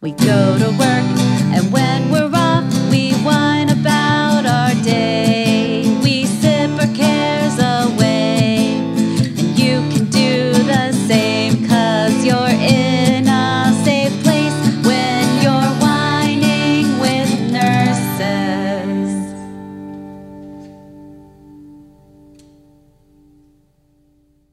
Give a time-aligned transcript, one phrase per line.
[0.00, 1.04] We go to work,
[1.52, 5.82] and when we're off, we whine about our day.
[6.04, 13.72] We sip our cares away, and you can do the same, cause you're in a
[13.84, 14.54] safe place
[14.86, 19.10] when you're whining with nurses.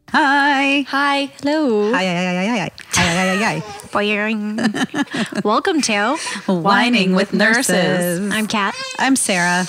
[0.09, 0.81] Hi.
[0.87, 1.31] Hi.
[1.39, 1.93] Hello.
[1.93, 3.74] Hi, hi, hi, hi, hi, hi, hi, hi, hi.
[3.95, 5.43] Boing.
[5.45, 6.17] Welcome to
[6.47, 8.29] Whining with nurses.
[8.29, 8.75] I'm Kat.
[8.99, 9.67] I'm Sarah.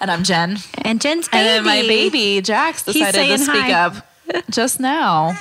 [0.00, 0.56] And I'm Jen.
[0.78, 1.46] And Jen's baby.
[1.46, 3.72] And then my baby, Jax, decided to speak hi.
[3.72, 4.06] up
[4.48, 5.38] just now.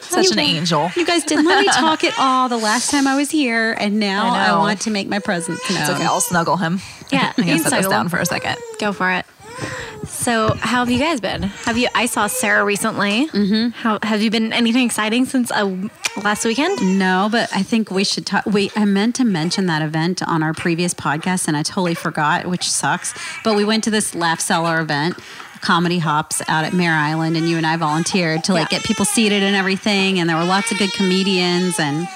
[0.00, 0.90] Such an angel.
[0.96, 4.00] You guys didn't let me talk at all the last time I was here, and
[4.00, 5.80] now I I, want to make my presence known.
[5.82, 6.04] It's okay.
[6.04, 6.80] I'll snuggle him.
[7.12, 8.10] Yeah, I'm going to set this down him.
[8.10, 8.56] for a second.
[8.80, 9.24] Go for it.
[10.06, 11.42] So, how have you guys been?
[11.42, 11.88] Have you?
[11.94, 13.26] I saw Sarah recently.
[13.28, 13.70] Mm-hmm.
[13.70, 14.52] How have you been?
[14.52, 15.88] Anything exciting since uh,
[16.22, 16.98] last weekend?
[16.98, 18.44] No, but I think we should talk.
[18.46, 22.46] We I meant to mention that event on our previous podcast, and I totally forgot,
[22.46, 23.14] which sucks.
[23.44, 25.18] But we went to this Laugh Cellar event,
[25.60, 28.78] Comedy Hops, out at Mare Island, and you and I volunteered to like Yeah.
[28.78, 30.18] get people seated and everything.
[30.20, 31.78] And there were lots of good comedians.
[31.80, 32.08] And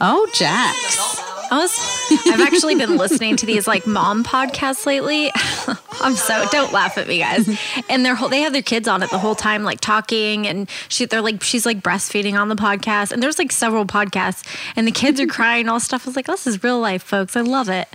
[0.00, 1.20] oh, Jax,
[1.54, 2.26] I was.
[2.26, 5.30] I've actually been listening to these like mom podcasts lately.
[6.00, 7.48] I'm so don't laugh at me, guys.
[7.88, 10.68] And they're whole, they have their kids on it the whole time, like talking, and
[10.88, 14.86] she they're like she's like breastfeeding on the podcast, and there's like several podcasts, and
[14.86, 16.06] the kids are crying all stuff.
[16.06, 17.36] I was like, this is real life, folks.
[17.36, 17.88] I love it.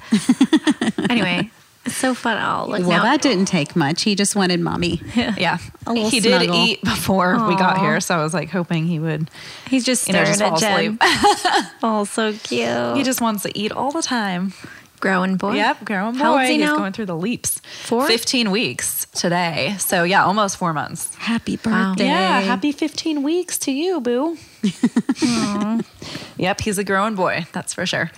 [1.10, 1.52] anyway,
[1.90, 2.38] it's so fun.
[2.42, 3.04] Oh, look well, now.
[3.04, 4.04] that didn't take much.
[4.04, 5.02] He just wanted mommy.
[5.16, 5.58] Yeah.
[5.88, 9.30] little He did eat before we got here, so I was like hoping he would,
[9.70, 10.98] He's just you know, staring just fall at Jen.
[11.02, 11.66] asleep.
[11.84, 12.98] Oh, so cute.
[12.98, 14.54] he just wants to eat all the time.
[15.00, 15.54] growing boy.
[15.56, 16.20] Yep, growing boy.
[16.20, 16.78] How old's he He's now?
[16.78, 17.62] going through the leaps.
[17.84, 18.06] Four?
[18.08, 19.76] 15 weeks today.
[19.80, 21.16] So, yeah, almost four months.
[21.16, 21.92] Happy Wow.
[21.92, 22.06] birthday!
[22.06, 24.38] Yeah, happy 15 weeks to you, boo.
[26.38, 28.12] yep, he's a growing boy, that's for sure.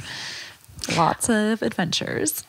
[0.98, 2.44] Lots of adventures.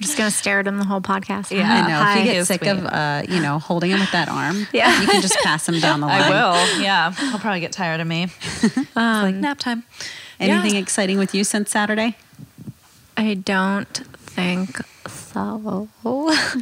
[0.00, 1.50] I'm just gonna stare at him the whole podcast.
[1.50, 1.72] Yeah.
[1.84, 1.96] I know.
[1.96, 2.12] Hi.
[2.18, 5.00] if you He get sick of, uh, you know, holding him with that arm, Yeah.
[5.00, 6.22] you can just pass him down the line.
[6.22, 6.80] I will.
[6.80, 8.24] Yeah, he'll probably get tired of me.
[8.62, 9.82] it's like nap time.
[10.38, 10.80] Anything Yeah.
[10.82, 12.16] exciting with you since Saturday?
[13.16, 13.88] I don't
[14.20, 14.78] think
[15.32, 15.88] so.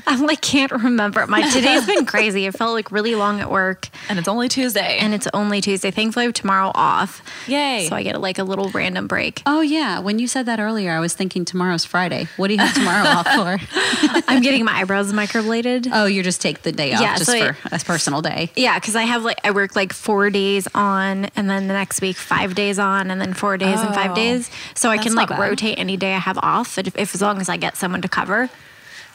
[0.07, 1.27] I like can't remember.
[1.27, 2.47] My today's been crazy.
[2.47, 4.99] It felt like really long at work, And it's only Tuesday.
[4.99, 5.91] and it's only Tuesday.
[5.91, 7.87] Thankfully, I have tomorrow off, Yay.
[7.89, 9.43] so I get like a little random break.
[9.47, 12.29] Oh yeah, when you said that earlier, I was thinking tomorrow's Friday.
[12.37, 14.23] What do you have tomorrow off for?
[14.29, 15.89] I'm getting my eyebrows microbladed.
[15.93, 18.51] Oh, you just take the day off Yeah, just so for a personal day.
[18.57, 22.01] Yeah, because I have like I work like four days on, and then the next
[22.01, 24.51] week five days on, and then four days and five oh, days.
[24.75, 25.39] So I can like bad.
[25.39, 28.09] rotate any day I have off, if, if as long as I get someone to
[28.09, 28.51] cover.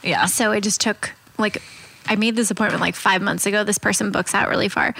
[0.04, 0.26] Yeah.
[0.26, 1.62] So it just took like
[2.08, 3.64] I made this appointment like five months ago.
[3.64, 4.94] This person books out really far,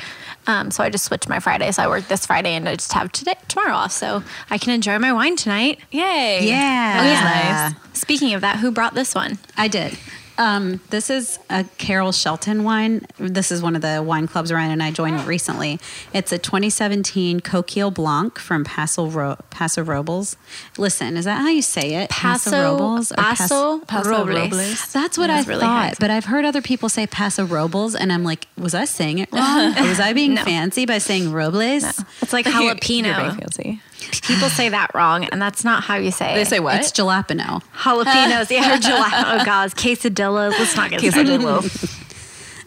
[0.48, 1.72] um, so I just switched my Friday.
[1.72, 4.74] So I work this Friday, and I just have today tomorrow off, so I can
[4.74, 5.80] enjoy my wine tonight.
[5.92, 6.48] Yay.
[6.48, 7.02] Yeah.
[7.02, 8.00] That was nice.
[8.00, 9.40] Speaking of that, who brought this one?
[9.58, 9.98] I did.
[10.42, 13.06] Um, this is a Carol Shelton wine.
[13.20, 15.80] This is one of the wine clubs Ryan and I joined recently.
[16.14, 20.38] It's a 2017 Coquille Blanc from Paso, Ro- Paso Robles.
[20.80, 22.10] Listen, is that how you say it?
[22.10, 24.28] Paso Robles or Paso, Paso Robles.
[24.52, 24.92] Robles.
[24.92, 26.00] That's what I really thought, nice.
[26.00, 29.32] but I've heard other people say Paso Robles, and I'm like, was I saying it
[29.32, 29.76] wrong?
[29.88, 30.44] was I being No.
[30.44, 31.84] fancy by saying Robles?
[32.22, 33.38] It's like You're jalapeno.
[33.40, 33.80] fancy.
[34.24, 36.48] People say that wrong, and that's not how you say They it.
[36.48, 36.76] say what?
[36.80, 37.62] It's jalapeno.
[37.76, 39.42] Jalapenos, yeah, or gelato.
[39.42, 40.52] Oh, God, quesadillas.
[40.52, 41.42] Let's not get started.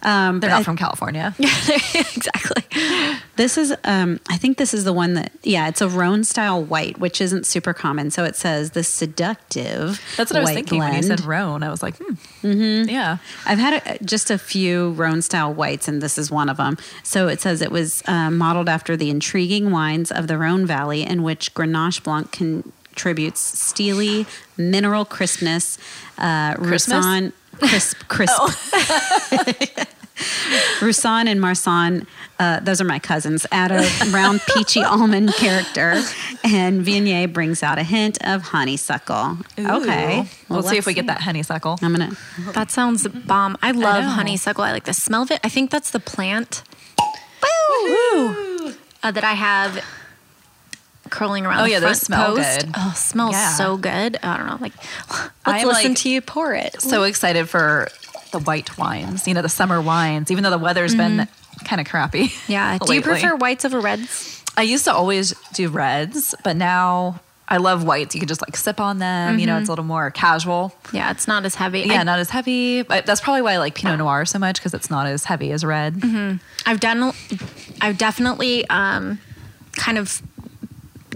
[0.04, 1.34] Um, They're not from California.
[1.38, 1.48] Yeah,
[1.94, 2.62] exactly.
[3.36, 6.62] This is, um, I think this is the one that, yeah, it's a Rhone style
[6.62, 8.10] white, which isn't super common.
[8.10, 10.00] So it says the seductive.
[10.16, 11.20] That's what I was thinking when you blend.
[11.20, 11.62] said Rhone.
[11.62, 12.14] I was like, hmm.
[12.42, 12.88] Mm-hmm.
[12.88, 13.18] Yeah.
[13.46, 16.76] I've had a, just a few Rhone style whites, and this is one of them.
[17.02, 21.02] So it says it was um, modeled after the intriguing wines of the Rhone Valley,
[21.02, 24.26] in which Grenache Blanc contributes steely
[24.56, 25.78] mineral crispness,
[26.18, 26.54] uh?
[26.58, 28.40] Roussanne, crisp, crisp.
[30.80, 32.06] Roussanne and Marsanne,
[32.38, 36.00] uh, those are my cousins, add a round peachy almond character,
[36.44, 39.38] and Viognier brings out a hint of honeysuckle.
[39.58, 40.20] Okay.
[40.20, 40.26] Ooh.
[40.48, 41.78] We'll, see if we let's get that honeysuckle.
[41.82, 42.12] I'm gonna.
[42.52, 43.56] That sounds bomb.
[43.60, 44.10] I love know.
[44.10, 44.62] honeysuckle.
[44.62, 45.40] I like the smell of it.
[45.42, 46.62] I think that's the plant
[47.84, 48.74] Woo!
[49.02, 49.84] Uh, that I have
[51.10, 51.60] curling around.
[51.60, 52.60] Oh, the yeah, those front smell post.
[52.60, 52.70] good.
[52.76, 53.54] Oh, smells Yeah.
[53.54, 54.18] so good.
[54.22, 54.58] I don't know.
[54.60, 54.72] Like,
[55.46, 56.80] let's listen like, to you pour it.
[56.80, 57.88] So excited for
[58.32, 61.64] the white wines, you know, the summer wines, even though the weather's been mm-hmm.
[61.64, 62.32] kind of crappy.
[62.48, 62.78] yeah.
[62.78, 64.42] Do you prefer whites over reds?
[64.56, 68.14] I used to always do reds, but now I love whites.
[68.14, 69.38] You can just like sip on them.
[69.38, 69.70] You know, it's a mm-hmm.
[69.70, 70.74] little more casual.
[70.92, 71.80] Yeah, it's not as heavy.
[71.80, 72.82] Yeah, I, not as heavy.
[72.82, 75.52] But that's probably why I like Pinot Noir so much because it's not as heavy
[75.52, 75.94] as red.
[75.94, 76.36] Mm-hmm.
[76.66, 77.12] I've done.
[77.80, 79.18] I've definitely um,
[79.76, 80.22] kind of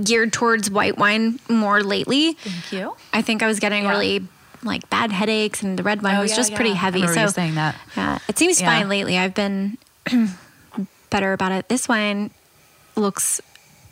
[0.02, 2.32] geared towards white wine more lately.
[2.34, 2.96] Thank you.
[3.12, 3.90] I think I was getting Yeah.
[3.90, 4.26] really
[4.64, 6.76] like bad headaches, and the red wine Oh, was yeah, just pretty yeah.
[6.76, 7.00] I heavy.
[7.02, 7.76] remember so you saying that.
[7.96, 8.66] yeah, it seems Yeah.
[8.74, 9.16] fine lately.
[9.16, 9.78] I've been
[11.10, 11.68] better about it.
[11.68, 12.30] This wine
[12.96, 13.40] looks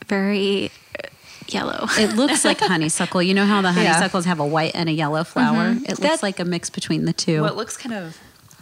[0.09, 1.09] very uh,
[1.49, 1.87] yellow.
[1.99, 3.23] It looks like honeysuckle.
[3.23, 3.93] You know how the Yeah.
[3.95, 5.33] honeysuckles have a white and a yellow mm-hmm.
[5.33, 5.71] flower?
[5.85, 7.43] It looks That- like a mix between the two.
[7.43, 8.17] Well, it looks kind of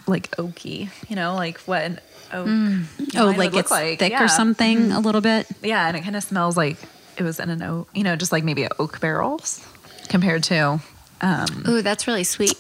[0.07, 2.01] like oaky, you know, like what an
[2.33, 2.47] oak.
[2.47, 2.85] Mm.
[3.17, 3.99] oh, like it's like.
[3.99, 4.23] thick yeah.
[4.23, 4.93] or something mm-hmm.
[4.93, 5.47] a little bit.
[5.63, 6.77] Yeah, and it kind of smells like
[7.17, 9.65] it was in an oak, you know, just like maybe oak barrels
[10.09, 10.81] compared to.
[11.21, 12.55] Um, Ooh, that's really sweet.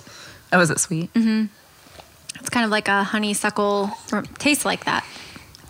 [0.53, 1.11] oh, is it sweet?
[1.15, 3.91] It's kind of like a honeysuckle.
[4.13, 5.05] or Tastes like that.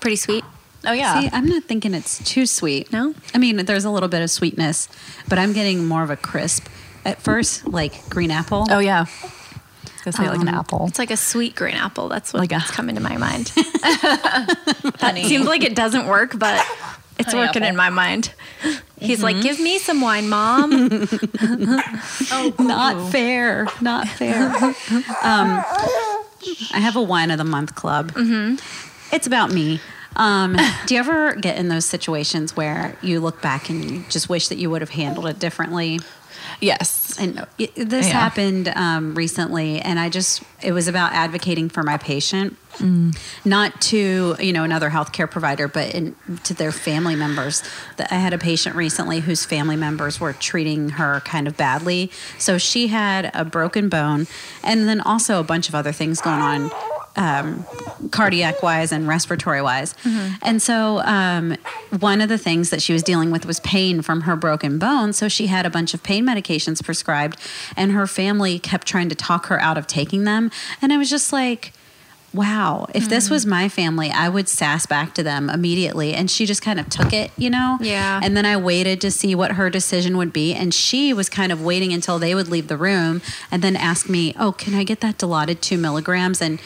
[0.01, 0.45] Pretty sweet.
[0.87, 1.21] Oh yeah.
[1.21, 2.93] See, I'm not thinking it's too sweet.
[2.93, 3.15] No?
[3.35, 4.89] I mean, there's a little bit of sweetness,
[5.29, 6.67] but I'm getting more of a crisp
[7.07, 8.67] at first, like green apple.
[8.71, 9.07] oh yeah.
[9.07, 10.87] I was gonna say like an Um, apple.
[10.89, 12.11] It's like a sweet green apple.
[12.11, 13.51] That's Like what's a- coming to my mind.
[15.01, 15.25] Honey.
[15.25, 16.63] Seems like it doesn't work, but
[17.19, 18.33] it's working in my mind.
[18.99, 21.07] He's like, "Give me some wine, mom."
[22.31, 23.67] Oh, Not fair.
[23.81, 24.47] Not fair.
[25.23, 25.63] um,
[26.73, 28.13] I have a wine of the month club.
[28.13, 28.57] Mm-hmm.
[29.15, 29.81] It's about me.
[30.17, 30.57] Um,
[30.87, 34.49] do you ever get in those situations where you look back and you just wish
[34.49, 36.01] that you would have handled it differently?
[36.61, 37.19] yes.
[37.19, 38.13] And this Yeah.
[38.13, 42.57] happened um, recently, and I just it was about advocating for my patient,
[43.45, 47.63] not to you know another healthcare provider, but in, to their family members.
[48.11, 52.59] I had a patient recently whose family members were treating her kind of badly, so
[52.59, 54.27] she had a broken bone,
[54.63, 56.71] and then also a bunch of other things going on.
[57.17, 57.65] Um,
[58.11, 59.95] cardiac wise and respiratory wise.
[60.43, 61.57] And so, um,
[62.01, 65.13] one of the things that she was dealing with was pain from her broken bone.
[65.13, 67.39] So, she had a bunch of pain medications prescribed,
[67.77, 70.51] and her family kept trying to talk her out of taking them.
[70.83, 71.73] And I was just like,
[72.35, 76.15] wow, if this was my family, I would sass back to them immediately.
[76.15, 77.79] And she just kind of took it, you know?
[77.81, 78.21] Yeah.
[78.23, 80.53] And then I waited to see what her decision would be.
[80.53, 83.23] And she was kind of waiting until they would leave the room
[83.53, 86.43] and then ask me, oh, can I get that Dilaudid two milligrams?
[86.43, 86.61] And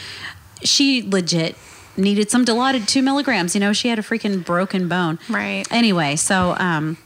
[0.64, 1.54] she legit
[1.98, 3.54] needed some Dilaudid two milligrams.
[3.54, 5.18] You know, she had a freaking broken bone.
[5.28, 5.66] Right.
[5.70, 6.96] Anyway, so um,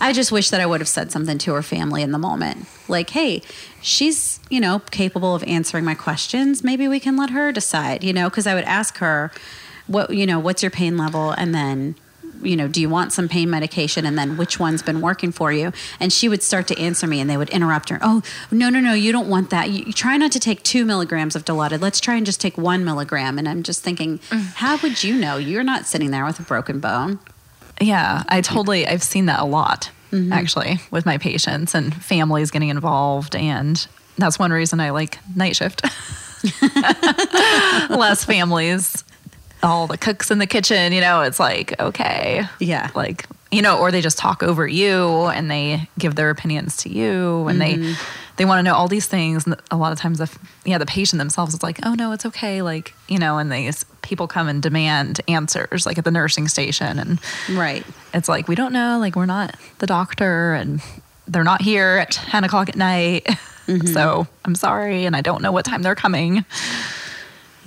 [0.00, 2.66] I just wish that I would have said something to her family in the moment.
[2.86, 3.42] Like, hey,
[3.82, 6.62] she's, you know, capable of answering my questions.
[6.62, 9.30] Maybe we can let her decide, you know, because I would ask her,
[9.86, 11.32] what, you know, what's your pain level?
[11.32, 11.96] And then,
[12.42, 14.06] you know, do you want some pain medication?
[14.06, 15.72] And then which one's been working for you?
[15.98, 17.98] And she would start to answer me and they would interrupt her.
[18.00, 19.70] Oh, no, no, no, you don't want that.
[19.70, 21.80] You, you try not to take two milligrams of Dilaudid.
[21.80, 23.38] Let's try and just take one milligram.
[23.38, 24.54] And I'm just thinking, mm.
[24.54, 25.36] how would you know?
[25.36, 27.18] You're not sitting there with a broken bone.
[27.80, 30.32] Yeah, I totally I've seen that a lot Mm-hmm.
[30.32, 33.86] actually with my patients and families getting involved and
[34.16, 35.82] that's one reason I like night shift.
[37.90, 39.04] Less families,
[39.62, 42.44] all the cooks in the kitchen, you know, it's like, okay.
[42.58, 42.90] Yeah.
[42.94, 46.88] Like, you know, or they just talk over you and they give their opinions to
[46.88, 47.82] you and Mm-hmm.
[47.92, 47.94] they
[48.38, 50.86] they want to know all these things and a lot of times the yeah, the
[50.86, 54.48] patient themselves is like, "Oh no, it's okay." Like, you know, and these people come
[54.48, 57.20] and demand answers like at the nursing station and
[57.52, 57.84] Right.
[58.14, 60.80] it's like we don't know like we're not the doctor and
[61.26, 63.24] they're not here at 10 o'clock at night
[63.66, 63.86] mm-hmm.
[63.88, 66.42] so i'm sorry and i don't know what time they're coming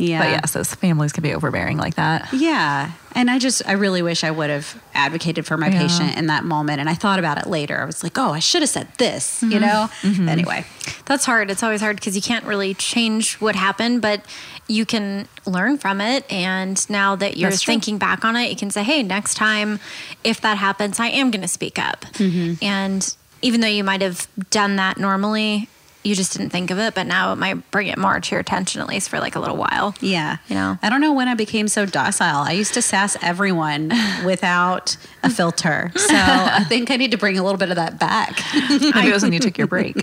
[0.01, 0.19] Yeah.
[0.19, 2.91] but yes those families can be overbearing like that Yeah.
[3.13, 5.81] And I just, I really wish I would have advocated for my Yeah.
[5.81, 6.79] patient in that moment.
[6.79, 7.77] And I thought about it later.
[7.81, 9.89] I was like, oh, I should have said this, you know?
[10.01, 10.63] Anyway.
[11.07, 11.51] That's hard.
[11.51, 14.23] It's always hard because you can't really change what happened, but
[14.69, 16.23] you can learn from it.
[16.31, 17.73] And now that you're That's true.
[17.73, 19.81] thinking back on it, you can say, hey, next time,
[20.23, 22.05] if that happens, I am going to speak up.
[22.13, 22.63] Mm-hmm.
[22.63, 25.67] And even though you might have done that normally,
[26.03, 28.39] you just didn't think of it, but now it might bring it more to your
[28.39, 29.95] attention, at least for like a little while.
[30.01, 30.37] Yeah.
[30.47, 30.79] You know?
[30.81, 32.41] I don't know when I became so docile.
[32.41, 33.91] I used to sass everyone
[34.25, 35.91] without a filter.
[35.95, 38.41] So I think I need to bring a little bit of that back.
[38.53, 39.97] maybe it was when you took your break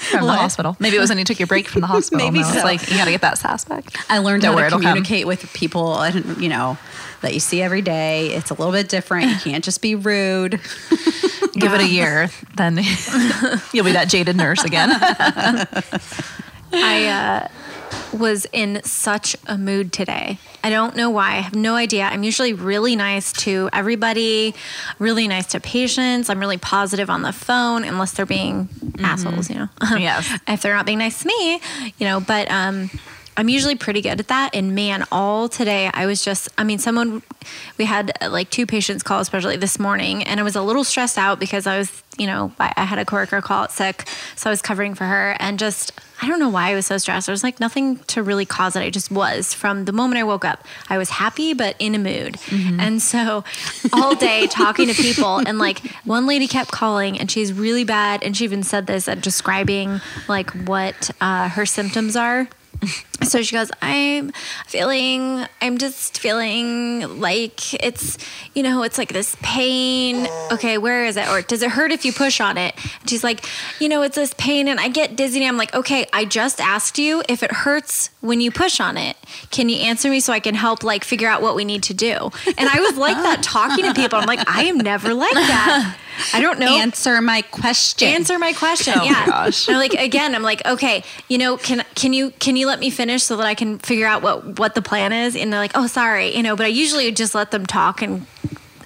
[0.00, 2.40] from the hospital maybe it was when you took your break from the hospital Maybe
[2.40, 2.64] No, it's so.
[2.64, 4.88] like you gotta get that sass back I learned Don't how worry, to it'll come.
[4.92, 6.78] communicate with people, and you know,
[7.22, 8.28] that you see every day.
[8.28, 9.26] It's a little bit different.
[9.30, 10.52] You can't just be rude.
[11.52, 12.76] give it a year then
[13.72, 14.88] you'll be that jaded nurse again
[16.72, 17.48] I uh,
[18.16, 20.38] was in such a mood today.
[20.62, 21.32] I don't know why.
[21.32, 22.04] I have no idea.
[22.04, 24.54] I'm usually really nice to everybody,
[24.98, 26.28] really nice to patients.
[26.28, 29.68] I'm really positive on the phone, unless they're being assholes, you know.
[29.98, 30.38] Yes.
[30.46, 31.54] if they're not being nice to me,
[31.98, 32.20] you know.
[32.20, 32.90] But um,
[33.36, 34.54] I'm usually pretty good at that.
[34.54, 37.22] And man, all today I was just, I mean, someone,
[37.78, 40.84] we had uh, like two patients call, especially this morning, and I was a little
[40.84, 44.06] stressed out because I was, you know, I, I had a coworker call out sick.
[44.36, 46.98] So I was covering for her and just, I don't know why I was so
[46.98, 47.26] stressed.
[47.26, 48.80] There was like nothing to really cause it.
[48.80, 50.66] I just was from the moment I woke up.
[50.88, 52.36] I was happy, but in a mood.
[52.80, 53.42] And so
[53.92, 58.22] all day talking to people, and like one lady kept calling, and she's really bad.
[58.22, 62.48] And she even said this at describing like what uh, her symptoms are.
[63.22, 64.32] So she goes, I'm
[64.66, 68.16] feeling, I'm just feeling like it's,
[68.54, 70.26] you know, it's like this pain.
[70.50, 71.28] Okay, where is it?
[71.28, 72.74] Or does it hurt if you push on it?
[73.00, 73.44] And she's like,
[73.78, 75.44] you know, it's this pain and I get dizzy.
[75.44, 79.16] I'm like, okay, I just asked you if it hurts when you push on it.
[79.50, 81.94] Can you answer me so I can help like figure out what we need to
[81.94, 82.30] do?
[82.58, 84.18] And I was like that talking to people.
[84.18, 85.96] I'm like, I am never like that.
[86.34, 88.08] I don't know Answer my question.
[88.08, 88.92] answer my question.
[88.94, 89.26] Oh my yeah.
[89.26, 89.68] gosh.
[89.68, 92.90] And like again, I'm like, okay, you know, can can you can you let me
[92.90, 95.34] finish so that I can figure out what what the plan is?
[95.34, 96.56] And they're like, oh, sorry, you know.
[96.56, 98.26] But I usually just let them talk, and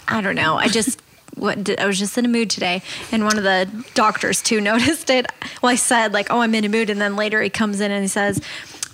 [0.07, 0.57] I don't know.
[0.57, 1.01] I just.
[1.37, 4.61] What did, I was just in a mood today, and one of the doctors too
[4.71, 5.27] noticed it.
[5.61, 7.91] Well, I said like, "Oh, I'm in a mood," and then later he comes in
[7.91, 8.41] and he says,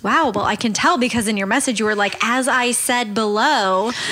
[0.03, 3.13] "Wow, well, I can tell because in your message you were like, as I said
[3.13, 3.91] below."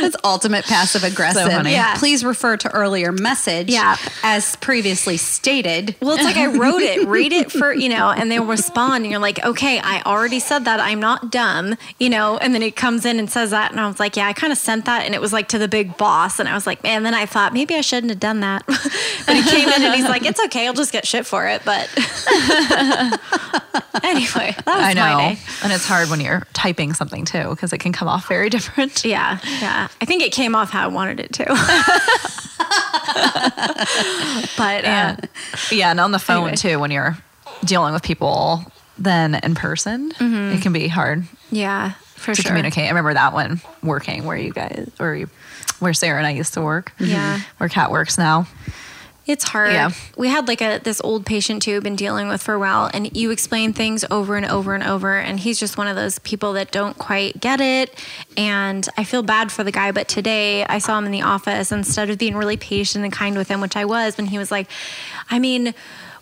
[0.00, 1.42] That's ultimate passive aggressive.
[1.42, 1.72] So funny.
[1.72, 1.96] Yeah.
[1.96, 3.68] Please refer to earlier message.
[3.70, 3.96] Yeah.
[4.22, 5.94] As previously stated.
[6.00, 7.06] Well, it's like I wrote it.
[7.06, 9.04] Read it for, you know, and they'll respond.
[9.04, 10.80] And you're like, okay, I already said that.
[10.80, 12.38] I'm not dumb, you know.
[12.38, 13.70] And then he comes in and says that.
[13.70, 15.04] And I was like, yeah, I kind of sent that.
[15.04, 16.38] And it was like to the big boss.
[16.38, 18.64] And I was like, man, then I thought maybe I shouldn't have done that.
[18.66, 20.66] but he came in and he's like, it's okay.
[20.66, 21.62] I'll just get shit for it.
[21.64, 21.88] But
[24.02, 25.18] anyway, that was I know.
[25.62, 29.04] And it's hard when you're typing something too, because it can come off very different.
[29.12, 29.38] Yeah.
[29.60, 29.88] Yeah.
[30.00, 31.44] I think it came off how I wanted it to.
[34.56, 35.16] but uh, Yeah.
[35.70, 36.56] yeah, and on the phone Anyway.
[36.56, 37.16] too, when you're
[37.64, 38.64] dealing with people
[38.98, 42.48] then in person, it can be hard yeah, for to sure.
[42.50, 42.84] communicate.
[42.84, 45.28] I remember that one working where you guys, or you,
[45.80, 46.92] where Sarah and I used to work.
[46.98, 47.40] Yeah.
[47.58, 48.46] Where Kat works now.
[49.24, 49.72] It's hard.
[49.72, 49.90] Yeah.
[50.16, 53.16] We had like a this old patient too been dealing with for a while and
[53.16, 56.54] you explain things over and over and over and he's just one of those people
[56.54, 57.96] that don't quite get it
[58.36, 61.70] and I feel bad for the guy but today I saw him in the office
[61.70, 64.50] instead of being really patient and kind with him which I was when he was
[64.50, 64.68] like
[65.30, 65.72] I mean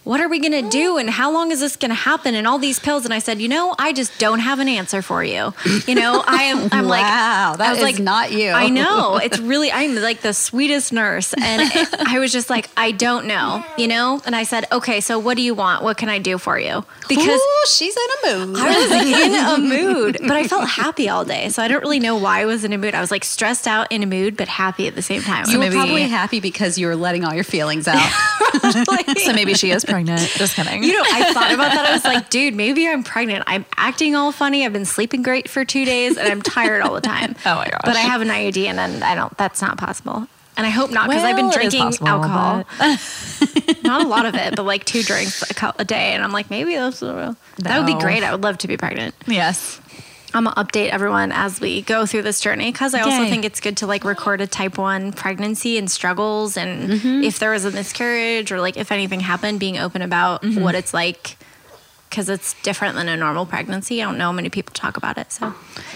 [0.05, 2.47] what are we going to do and how long is this going to happen and
[2.47, 3.05] all these pills?
[3.05, 5.53] And I said you know I just don't have an answer for you.
[5.87, 8.51] You know I am I'm like Wow, that is like not you.
[8.51, 9.19] I know.
[9.23, 11.35] It's really I'm like the sweetest nurse.
[11.35, 14.21] And it- I was just like I don't know you know?
[14.25, 15.83] And I said okay so what do you want?
[15.83, 16.85] What can I do for you?
[17.09, 18.03] Because Ooh, she's in
[18.33, 18.57] a mood.
[18.59, 18.91] I was
[19.27, 21.51] in a mood but I felt happy all day.
[21.51, 22.95] So I don't really know why I was in a mood.
[22.95, 25.45] I was like stressed out in a mood but happy at the same time.
[25.49, 28.01] You were maybe- probably happy because you were letting all your feelings out.
[29.19, 30.21] So maybe she is pregnant.
[30.37, 30.83] Just kidding.
[30.83, 31.87] You know, I thought about that.
[31.87, 33.45] I was like, dude, maybe I'm pregnant.
[33.47, 34.65] I'm acting all funny.
[34.65, 37.35] I've been sleeping great for two days and I'm tired all the time.
[37.47, 37.81] Oh my gosh.
[37.85, 40.27] But I have an IUD and then I don't, that's not possible.
[40.57, 42.65] And I hope not because I've been Well, it is drinking possible, alcohol.
[43.83, 45.43] not a lot of it, but like two drinks
[45.79, 46.13] a day.
[46.13, 48.23] And I'm like, maybe that's, that would be great.
[48.23, 49.15] I would love to be pregnant.
[49.27, 49.81] yes.
[50.33, 53.31] I'm gonna update everyone as we go through this journey because I also Yay.
[53.31, 57.23] think it's good to like record a type one pregnancy and struggles and Mm-hmm.
[57.25, 60.61] if there was a miscarriage or like if anything happened, being open about Mm-hmm.
[60.63, 61.37] what it's like
[62.09, 64.03] because it's different than a normal pregnancy.
[64.03, 65.55] I don't know how many people talk about it, so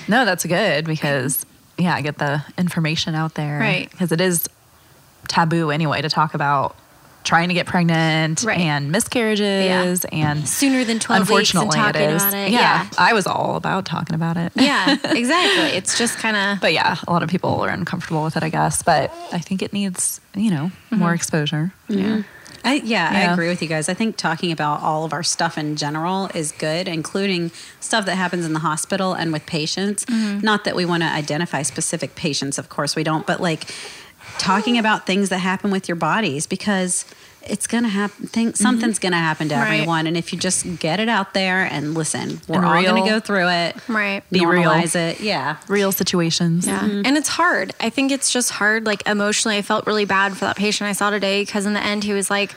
[0.09, 1.45] No, that's good because
[1.77, 3.59] yeah, I get the information out there.
[3.59, 3.91] Right.
[3.91, 4.49] Because it is
[5.27, 6.77] taboo anyway to talk about
[7.25, 8.59] trying to get pregnant Right.
[8.61, 12.23] and miscarriages and sooner than twelve weeks and unfortunately talking it is.
[12.23, 12.51] about it.
[12.53, 14.53] Yeah, Yeah, I was all about talking about it.
[14.55, 15.77] yeah, exactly.
[15.77, 18.49] It's just kind of But yeah, a lot of people are uncomfortable with it, I
[18.51, 18.83] guess.
[18.83, 20.99] But I think it needs, you know, mm-hmm.
[20.99, 21.73] more exposure.
[21.89, 22.21] Mm-hmm.
[22.67, 23.31] I, yeah, Yeah.
[23.31, 23.91] I agree with you guys.
[23.91, 27.51] I think talking about all of our stuff in general is good, including
[27.81, 30.07] stuff that happens in the hospital and with patients.
[30.07, 30.41] Mm-hmm.
[30.41, 33.65] Not that we want to identify specific patients, of course we don't, but like
[34.39, 37.05] talking about things that happen with your bodies because
[37.47, 38.27] it's gonna happen.
[38.27, 38.63] Think mm-hmm.
[38.63, 39.75] something's gonna happen to Right.
[39.75, 43.09] everyone, and if you just get it out there and listen, we're And all gonna
[43.09, 43.77] go through it.
[43.89, 44.23] right.
[44.31, 44.71] Be real.
[44.71, 45.21] normalize it.
[45.21, 45.57] Yeah.
[45.69, 46.67] Real situations.
[46.67, 46.81] Yeah.
[46.81, 47.03] Mm-hmm.
[47.05, 47.75] And it's hard.
[47.81, 48.87] I think it's just hard.
[48.87, 51.85] Like emotionally, I felt really bad for that patient I saw today because in the
[51.85, 52.55] end, he was like,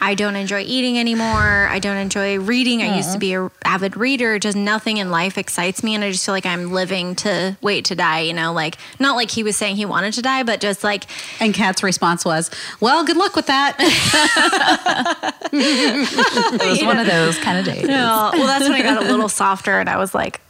[0.00, 1.68] I don't enjoy eating anymore.
[1.68, 2.82] I don't enjoy reading.
[2.82, 3.18] I used to hmm.
[3.18, 4.38] be a avid reader.
[4.38, 5.94] Just nothing in life excites me.
[5.94, 9.16] And I just feel like I'm living to wait to die, you know, like not
[9.16, 11.04] like he was saying he wanted to die, but just like,
[11.40, 12.50] And Kat's response was,
[12.80, 13.76] "Well, good luck with that."
[15.50, 17.84] It was one of those kind of days.
[17.84, 18.30] no.
[18.34, 20.40] Well, that's when I got a little softer and I was like,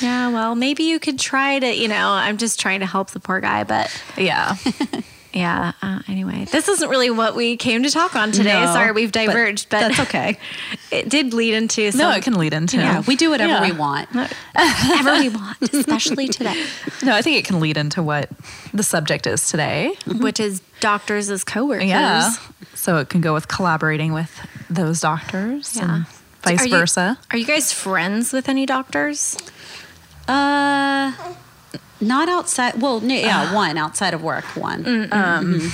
[0.00, 3.20] yeah, well, maybe you could try to, you know, I'm just trying to help the
[3.20, 4.56] poor guy, but Yeah.
[5.32, 5.72] yeah.
[5.82, 8.52] Uh, anyway, this isn't really what we came to talk on today.
[8.64, 10.38] No, Sorry, we've diverged, but, that's okay.
[10.90, 12.76] it did lead into some, No, it can lead into.
[12.78, 13.70] Yeah, we do whatever Yeah.
[13.70, 14.08] we want.
[14.12, 16.64] whatever we want, especially today,
[17.02, 18.28] No, I think it can lead into what
[18.74, 19.94] the subject is today.
[20.06, 21.88] which is doctors as coworkers.
[21.88, 22.30] Yeah.
[22.74, 24.30] So it can go with collaborating with
[24.68, 25.94] those doctors Yeah.
[25.96, 26.06] and
[26.42, 27.18] vice Are you- versa.
[27.30, 29.36] Are you guys friends with any doctors?
[30.26, 31.12] Uh,
[32.00, 32.80] not outside.
[32.80, 33.54] Well, yeah, ah.
[33.54, 34.44] one outside of work.
[34.56, 34.84] One.
[34.84, 35.12] Mm, mm-hmm.
[35.12, 35.72] um,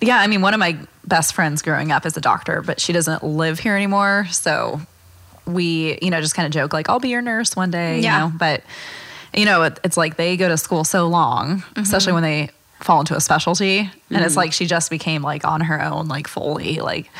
[0.00, 2.92] yeah, I mean, one of my best friends growing up is a doctor, but she
[2.92, 4.26] doesn't live here anymore.
[4.30, 4.80] So
[5.46, 8.14] we, you know, just kind of joke like, "I'll be your nurse one day," Yeah.
[8.14, 8.38] you know.
[8.38, 8.62] But
[9.34, 11.80] you know, it, it's like they go to school so long, mm-hmm.
[11.80, 12.50] especially when they
[12.80, 14.36] fall into a specialty, and it's mm-hmm.
[14.36, 17.10] like she just became like on her own, like fully like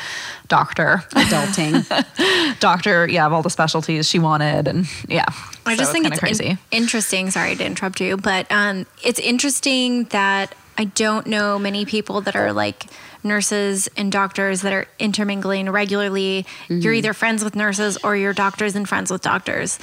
[0.49, 2.59] doctor, Adulting.
[2.61, 3.09] doctor.
[3.09, 5.25] Yeah, of all the specialties she wanted, and yeah,
[5.65, 6.47] I So just think it's crazy.
[6.47, 7.31] in- interesting.
[7.31, 12.37] Sorry to interrupt you, but um, it's interesting that I don't know many people that
[12.37, 12.87] are like
[13.25, 16.47] nurses and doctors that are intermingling regularly.
[16.69, 19.79] You're either friends with nurses or you're doctors and friends with doctors.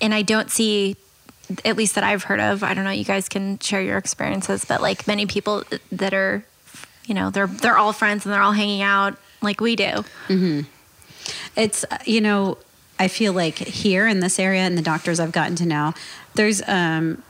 [0.00, 0.96] And I don't see,
[1.64, 4.64] at least that I've heard of, I don't know, you guys can share your experiences,
[4.64, 6.44] but like many people that are,
[7.06, 10.04] you know, they're they're all friends and they're all hanging out like we do.
[11.56, 12.56] it's uh, you know
[12.98, 15.92] i feel like here in this area and the doctors i've gotten to know
[16.34, 17.22] there's um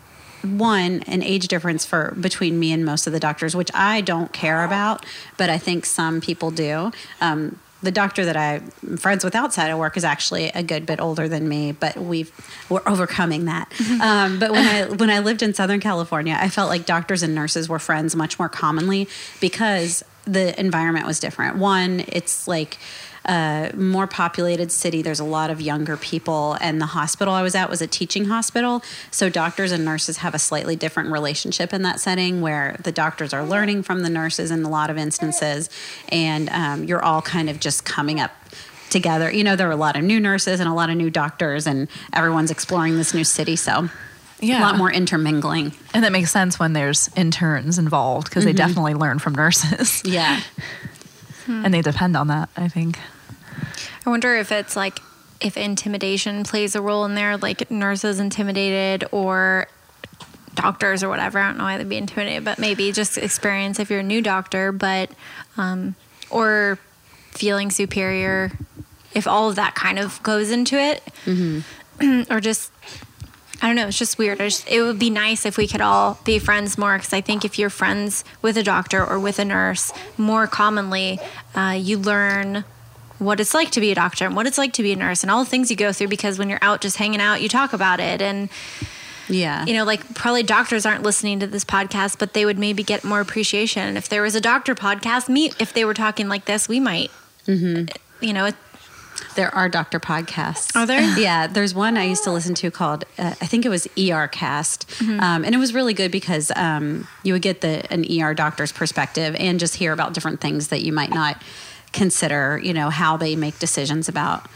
[0.42, 4.32] one an age difference for between me and most of the doctors which i don't
[4.32, 5.04] care about
[5.36, 9.78] but i think some people do um the doctor that I'm friends with outside of
[9.78, 12.32] work is actually a good bit older than me, but we've
[12.68, 13.72] we're overcoming that.
[14.00, 17.36] Um, but when I when I lived in Southern California, I felt like doctors and
[17.36, 19.06] nurses were friends much more commonly
[19.40, 21.56] because the environment was different.
[21.56, 22.78] One, it's like
[23.24, 25.02] a more populated city.
[25.02, 28.26] There's a lot of younger people, and the hospital I was at was a teaching
[28.26, 28.82] hospital.
[29.10, 33.34] So doctors and nurses have a slightly different relationship in that setting, where the doctors
[33.34, 35.68] are learning from the nurses in a lot of instances,
[36.10, 38.32] and um, you're all kind of just coming up
[38.90, 39.30] together.
[39.30, 41.66] You know, there were a lot of new nurses and a lot of new doctors,
[41.66, 43.56] and everyone's exploring this new city.
[43.56, 43.88] So.
[44.40, 44.60] Yeah.
[44.60, 45.72] A lot more intermingling.
[45.94, 48.56] And that makes sense when there's interns involved because they mm-hmm.
[48.56, 50.40] definitely learn from nurses Yeah.
[51.46, 51.64] Hmm.
[51.64, 52.98] and they depend on that, I think.
[54.06, 55.00] I wonder if it's like
[55.40, 59.66] if intimidation plays a role in there, like nurses intimidated or
[60.54, 61.38] doctors or whatever.
[61.38, 64.20] I don't know why they'd be intimidated, but maybe just experience if you're a new
[64.20, 65.10] doctor, but
[65.56, 65.94] um,
[66.30, 66.78] or
[67.30, 68.52] feeling superior.
[69.14, 72.22] If all of that kind of goes into it, mm-hmm.
[72.32, 72.72] or just
[73.60, 73.88] I don't know.
[73.88, 74.38] It's just weird.
[74.38, 77.44] Just, it would be nice if we could all be friends more because I think
[77.44, 81.18] if you're friends with a doctor or with a nurse, more commonly,
[81.56, 82.64] uh, you learn
[83.18, 85.22] what it's like to be a doctor and what it's like to be a nurse
[85.24, 87.48] and all the things you go through because when you're out just hanging out, you
[87.48, 88.22] talk about it.
[88.22, 88.48] And,
[89.28, 89.66] Yeah.
[89.66, 93.02] you know, like probably doctors aren't listening to this podcast, but they would maybe get
[93.02, 93.96] more appreciation.
[93.96, 97.10] If there was a doctor podcast, me, if they were talking like this, we might,
[98.20, 98.54] you know, it,
[99.34, 100.74] There are doctor podcasts.
[100.76, 100.98] Are there?
[101.18, 104.28] Yeah, there's one I used to listen to called uh, I think it was ER
[104.28, 108.34] Cast, um, and it was really good because um, you would get the an ER
[108.34, 111.42] doctor's perspective and just hear about different things that you might not
[111.92, 112.58] consider.
[112.62, 114.46] You know how they make decisions about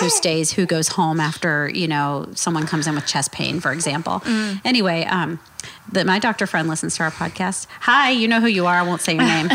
[0.00, 3.72] who stays, who goes home after you know someone comes in with chest pain, for
[3.72, 4.22] example.
[4.64, 5.04] Anyway.
[5.04, 5.38] Um,
[5.92, 7.66] that my doctor friend listens to our podcast.
[7.80, 8.74] Hi, you know who you are.
[8.74, 9.48] I won't say your name.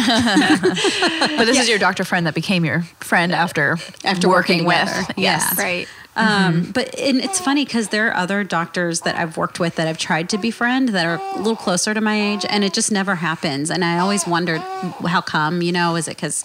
[1.37, 5.07] But this is your doctor friend that became your friend after After working, working with.
[5.07, 5.13] together.
[5.17, 5.57] Yes.
[5.57, 5.87] Right.
[6.13, 9.87] Um, but and it's funny because there are other doctors that I've worked with that
[9.87, 12.91] I've tried to befriend that are a little closer to my age, and it just
[12.91, 13.71] never happens.
[13.71, 15.61] And I always wondered how come.
[15.61, 16.43] You know, is it because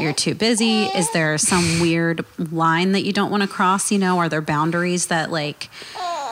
[0.00, 0.84] you're too busy?
[0.86, 3.92] Is there some weird line that you don't want to cross?
[3.92, 5.68] You know, are there boundaries that like,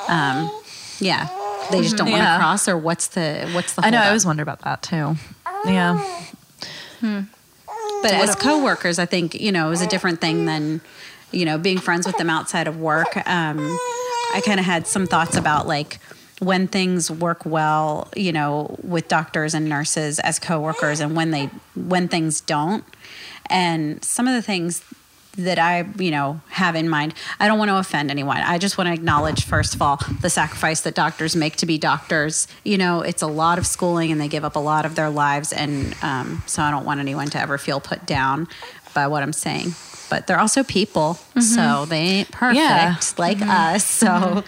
[0.08, 0.50] um,
[0.98, 1.28] yeah,
[1.70, 3.86] they just don't want to cross, or what's the what's the?
[3.86, 3.98] I know.
[3.98, 5.16] I always wonder about that too.
[5.64, 6.04] Yeah.
[7.00, 10.80] But as coworkers, I think you know it was a different thing than
[11.32, 13.16] you know being friends with them outside of work.
[13.28, 13.58] Um,
[14.34, 15.98] I kind of had some thoughts about like
[16.40, 21.46] when things work well, you know, with doctors and nurses as coworkers, and when they
[21.74, 22.84] when things don't.
[23.50, 24.82] And some of the things
[25.36, 27.14] that I, you know, have in mind.
[27.40, 28.38] I don't want to offend anyone.
[28.38, 31.78] I just want to acknowledge, first of all, the sacrifice that doctors make to be
[31.78, 32.46] doctors.
[32.64, 35.08] You know, it's a lot of schooling and they give up a lot of their
[35.08, 35.52] lives.
[35.52, 38.46] And um, so I don't want anyone to ever feel put down
[38.94, 39.74] by what I'm saying.
[40.12, 41.40] But they're also people, mm-hmm.
[41.40, 42.96] so they ain't perfect Yeah.
[43.16, 43.48] like mm-hmm.
[43.48, 43.82] us.
[43.82, 44.44] So,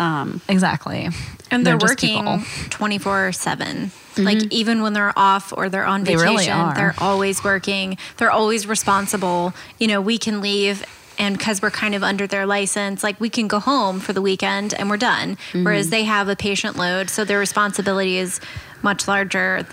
[0.00, 1.08] um, Exactly.
[1.52, 2.42] And they're, just working people.
[2.70, 3.92] 24 7.
[4.18, 6.74] Like, even when they're off or they're on They vacation, really are.
[6.74, 7.96] they're always working.
[8.16, 9.54] They're always responsible.
[9.78, 10.84] You know, we can leave,
[11.16, 14.22] and because we're kind of under their license, like we can go home for the
[14.22, 15.38] weekend and we're done.
[15.52, 18.40] Whereas they have a patient load, so their responsibility is
[18.82, 19.64] much larger.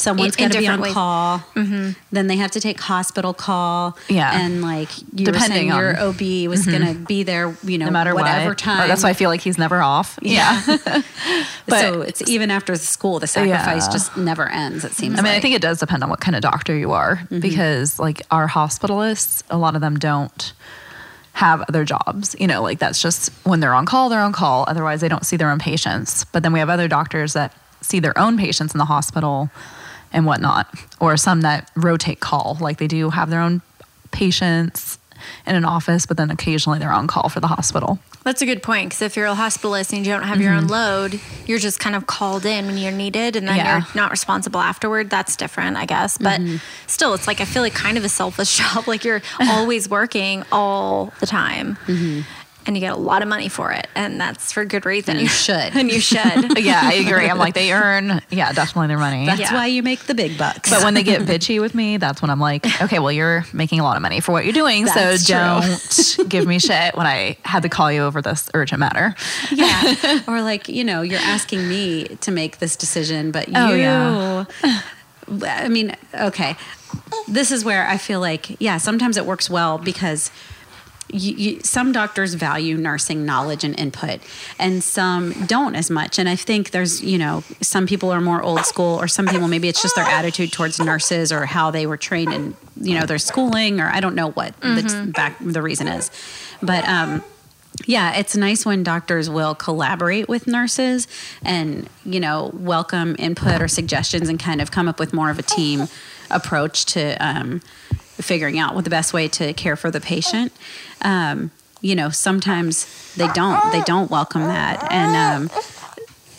[0.00, 0.92] Someone's got to be on ways.
[0.94, 1.42] call.
[1.54, 3.96] Then they have to take hospital call.
[4.08, 4.40] Yeah.
[4.40, 7.54] and like you Depending were saying, your OB was going to be there.
[7.62, 8.58] You know, no matter whatever what.
[8.58, 8.84] time.
[8.84, 10.18] Or that's why I feel like he's never off.
[10.22, 10.60] Yeah.
[11.66, 13.92] But- so it's even after the school, the sacrifice Yeah.
[13.92, 14.84] just never ends.
[14.84, 15.18] It seems.
[15.18, 17.38] I mean, I think it does depend on what kind of doctor you are Mm-hmm.
[17.40, 20.52] because, like, our hospitalists, a lot of them don't
[21.34, 22.34] have other jobs.
[22.40, 24.64] You know, like that's just when they're on call, they're on call.
[24.66, 26.24] Otherwise, they don't see their own patients.
[26.32, 29.48] But then we have other doctors that see their own patients in the hospital
[30.12, 32.56] and whatnot, or some that rotate call.
[32.60, 33.62] Like they do have their own
[34.10, 34.98] patients
[35.46, 37.98] in an office, but then occasionally they're on call for the hospital.
[38.22, 40.64] That's a good point because if you're a hospitalist and you don't have your own
[40.64, 40.72] mm-hmm.
[40.72, 43.78] load, you're just kind of called in when you're needed, and then Yeah.
[43.78, 45.08] you're not responsible afterward.
[45.08, 46.18] That's different, I guess.
[46.18, 46.56] But mm-hmm.
[46.86, 48.86] still, it's like I feel like kind of a selfish job.
[48.86, 52.20] Like you're always working all the time, mm-hmm.
[52.70, 55.18] And you get a lot of money for it, and that's for good reason.
[55.18, 55.56] you should.
[55.74, 56.20] and you should.
[56.58, 57.28] yeah, I agree.
[57.28, 59.26] I'm like, they earn, yeah, definitely their money.
[59.26, 59.54] That's Yeah.
[59.54, 60.70] why you make the big bucks.
[60.70, 63.80] But when they get bitchy with me, that's when I'm like, okay, well, you're making
[63.80, 64.84] a lot of money for what you're doing.
[64.84, 68.78] That's so don't give me shit when I had to call you over this urgent
[68.78, 69.16] matter.
[69.50, 73.80] yeah, or like you know, you're asking me to make this decision, but Oh, you.
[73.80, 74.44] yeah.
[75.42, 76.54] I mean, okay,
[77.26, 80.30] this is where I feel like yeah, sometimes it works well because.
[81.12, 84.20] You, you, some doctors value nursing knowledge and input,
[84.58, 86.18] and some don't as much.
[86.18, 89.48] And I think there's, you know, some people are more old school, or some people
[89.48, 93.06] maybe it's just their attitude towards nurses or how they were trained in, you know,
[93.06, 96.10] their schooling, or I don't know what the back the reason is.
[96.62, 97.22] But um,
[97.86, 101.08] yeah, it's nice when doctors will collaborate with nurses
[101.42, 105.38] and, you know, welcome input or suggestions and kind of come up with more of
[105.38, 105.88] a team
[106.30, 107.62] approach to um,
[108.22, 110.52] figuring out what the best way to care for the patient.
[111.02, 115.16] Um, you know, sometimes they don't they don't welcome that and
[115.50, 115.58] um,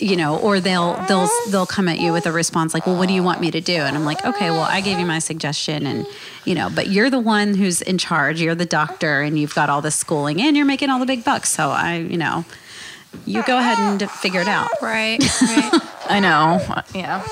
[0.02, 3.08] you know, or they'll they'll they'll come at you with a response like, "Well, what
[3.08, 5.20] do you want me to do?" And I'm like, "Okay, well, I gave you my
[5.20, 6.08] suggestion, and
[6.44, 8.42] you know, but you're the one who's in charge.
[8.42, 11.24] You're the doctor, and you've got all this schooling, and you're making all the big
[11.24, 11.50] bucks.
[11.50, 12.46] So I, you know,
[13.26, 15.20] you go ahead and figure it out." right.
[15.42, 15.82] Right.
[16.10, 16.60] I know.
[16.96, 17.24] Yeah.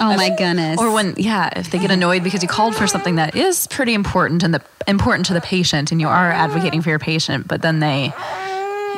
[0.00, 0.80] Oh my goodness!
[0.80, 3.94] Or when, yeah, if they get annoyed because you called for something that is pretty
[3.94, 7.62] important and the important to the patient and you are advocating for your patient, but
[7.62, 8.12] then they,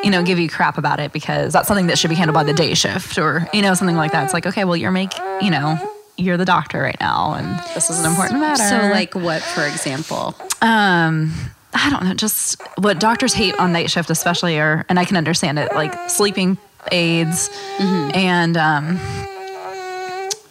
[0.02, 2.44] you know, give you crap about it because that's something that should be handled by
[2.44, 4.24] the day shift or, you know, something like that.
[4.24, 5.76] It's like, okay, well, you're make, you know,
[6.16, 8.62] you're the doctor right now and this is an important matter.
[8.62, 10.34] so like what, for example?
[10.62, 11.34] um
[11.74, 15.16] i don't know just what doctors hate on night shift especially are and i can
[15.16, 16.56] understand it like sleeping
[16.92, 18.96] aids and um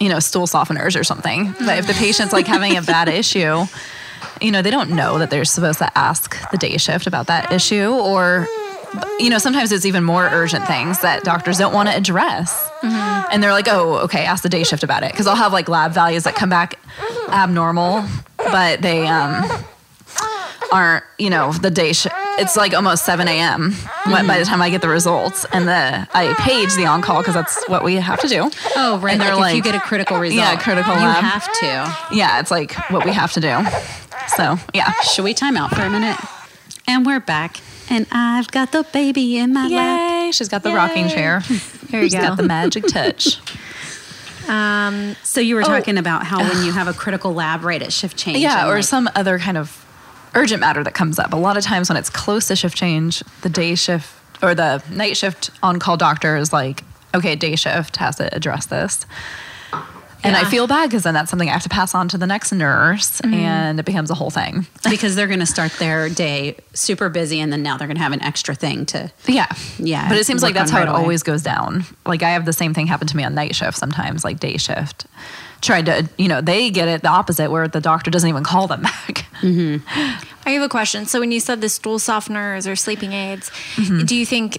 [0.04, 1.40] you know stool softeners or something.
[1.66, 3.64] But if the patient's like having a bad issue
[4.40, 7.52] you know they don't know that they're supposed to ask the day shift about that
[7.52, 8.48] issue or
[9.18, 13.42] you know sometimes it's even more urgent things that doctors don't want to address and
[13.42, 15.10] they're like oh okay ask the day shift about it.
[15.12, 16.78] Because i'll have like lab values that come back
[17.28, 18.04] abnormal
[18.36, 19.44] but they um
[20.72, 22.06] aren't you know the day sh-
[22.38, 23.72] it's like almost 7 a.m
[24.06, 27.34] when by the time i get the results and the i page the on-call because
[27.34, 29.12] that's what we have to do Oh, right.
[29.12, 31.22] And they're like, if you get a critical result, Yeah, critical you lab.
[31.24, 32.14] have to.
[32.16, 33.62] yeah it's like what we have to do
[34.36, 36.18] so yeah Should we time out for a minute?
[36.86, 37.60] And we're back.
[37.88, 40.00] And I've got the baby in my lap.
[40.26, 42.20] yay she's got the rocking chair Here you she's go.
[42.22, 43.38] got the magic touch
[44.48, 47.92] Um, So you were talking about how when you have a critical lab right at
[47.92, 48.38] shift change.
[48.38, 49.83] yeah or like, some other kind of
[50.34, 51.32] urgent matter that comes up.
[51.32, 54.82] A lot of times when it's close to shift change the day shift or the
[54.90, 56.82] night shift on-call doctor is like
[57.14, 59.06] okay day shift has to address this.
[60.26, 62.26] And i feel bad because then that's something i have to pass on to the
[62.26, 63.34] next nurse Mm-hmm.
[63.34, 64.66] and it becomes a whole thing.
[64.88, 68.02] Because they're going to start their day super busy and then now they're going to
[68.02, 69.46] have an extra thing to yeah.
[69.78, 71.00] Yeah, but it seems like that's how right it away.
[71.00, 71.84] always goes down.
[72.06, 74.56] Like i have the same thing happen to me on night shift sometimes like day
[74.56, 75.06] shift
[75.64, 78.66] tried to you know they get it the opposite where the doctor doesn't even call
[78.66, 79.78] them back mm-hmm.
[80.46, 81.06] I have a question.
[81.06, 84.04] So when you said the stool softeners or sleeping aids, mm-hmm.
[84.04, 84.58] do you think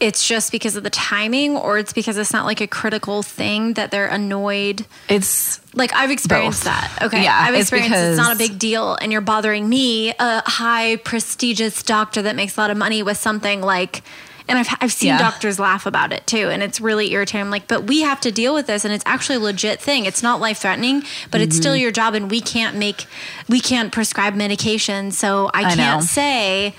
[0.00, 3.74] it's just because of the timing or it's because it's not like a critical thing
[3.74, 4.84] that they're annoyed?
[5.08, 6.72] it's Like I've experienced Both.
[6.72, 6.98] that.
[7.02, 7.22] Okay.
[7.22, 10.96] Yeah, I've it's experienced it's not a big deal and you're bothering me, a high
[10.96, 14.02] prestigious doctor that makes a lot of money with something like
[14.48, 15.18] and I've, I've seen Yeah.
[15.18, 17.40] doctors laugh about it too, and it's really irritating.
[17.42, 20.04] I'm like, but we have to deal with this, and it's actually a legit thing.
[20.04, 21.62] It's not life threatening, but it's Mm-hmm.
[21.62, 23.06] still your job, and we can't make,
[23.48, 26.06] we can't prescribe medication, so I, I can't know.
[26.06, 26.74] say,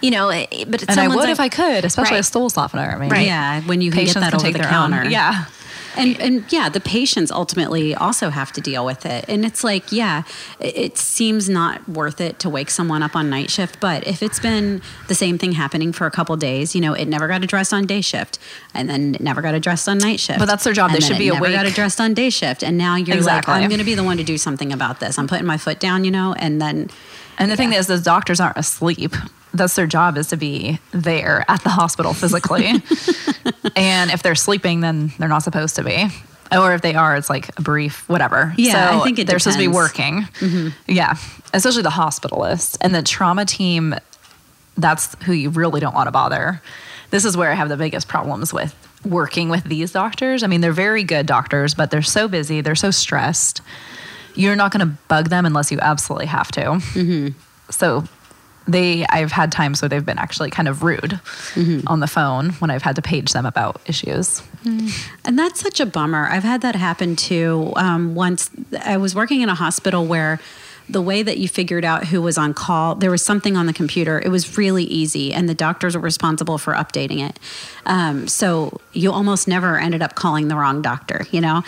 [0.00, 0.28] you know.
[0.28, 2.20] it- But it's and i would like- if i could especially Right.
[2.20, 4.68] a stool softener i mean Yeah, when you can get that can over take the
[4.68, 5.02] counter.
[5.04, 5.46] own yeah
[5.96, 9.90] and and yeah the patients ultimately also have to deal with it and it's like
[9.92, 10.22] yeah
[10.60, 14.38] it, seems not worth it to wake someone up on night shift but if it's
[14.40, 17.72] been the same thing happening for a couple days you know it never got addressed
[17.72, 18.38] on day shift
[18.74, 20.90] and then it never got addressed on night shift But that's their job.
[20.92, 21.72] They should it be never got awake.
[21.72, 23.52] addressed on day shift and now you're Exactly.
[23.54, 25.56] like i'm going to be the one to do something about this i'm putting my
[25.58, 26.88] foot down you know and then
[27.38, 29.14] And the thing is, those doctors aren't asleep.
[29.52, 32.66] That's their job is to be there at the hospital physically.
[33.76, 36.08] and if they're sleeping, then they're not supposed to be.
[36.52, 38.54] Or if they are, it's like a brief, whatever.
[38.56, 39.76] Yeah, so I think it they're supposed to be depends.
[39.76, 40.14] working.
[40.40, 40.68] Mm-hmm.
[40.92, 41.16] Yeah,
[41.52, 43.94] especially the hospitalists and the trauma team.
[44.76, 46.60] That's who you really don't want to bother.
[47.10, 50.42] This is where I have the biggest problems with working with these doctors.
[50.42, 53.62] I mean, they're very good doctors, but they're so busy, they're so stressed.
[54.36, 56.60] You're not going to bug them unless you absolutely have to.
[56.60, 57.28] Mm-hmm.
[57.70, 58.04] So
[58.68, 61.20] they, I've had times where they've been actually kind of rude
[61.54, 61.86] Mm-hmm.
[61.88, 64.42] on the phone when I've had to page them about issues.
[65.24, 66.26] And that's such a bummer.
[66.28, 67.72] I've had that happen too.
[67.76, 68.50] Um, once
[68.84, 70.40] I was working in a hospital where
[70.88, 73.72] the way that you figured out who was on call, there was something on the
[73.72, 74.20] computer.
[74.20, 77.38] It was really easy, and the doctors were responsible for updating it.
[77.86, 81.62] Um, so you almost never ended up calling the wrong doctor, you know?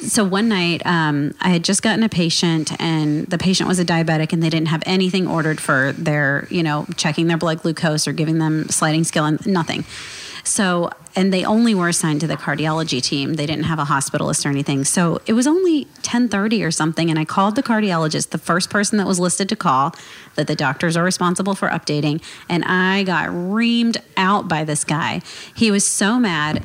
[0.00, 3.84] So one night, um, I had just gotten a patient, and the patient was a
[3.84, 8.06] diabetic, and they didn't have anything ordered for their, you know, checking their blood glucose
[8.06, 9.84] or giving them sliding scale and nothing.
[10.44, 13.34] So, and they only were assigned to the cardiology team.
[13.34, 14.84] They didn't have a hospitalist or anything.
[14.84, 17.10] So it was only 1030 or something.
[17.10, 19.94] And I called the cardiologist, the first person that was listed to call,
[20.36, 22.22] that the doctors are responsible for updating.
[22.48, 25.20] And I got reamed out by this guy.
[25.54, 26.64] He was so mad.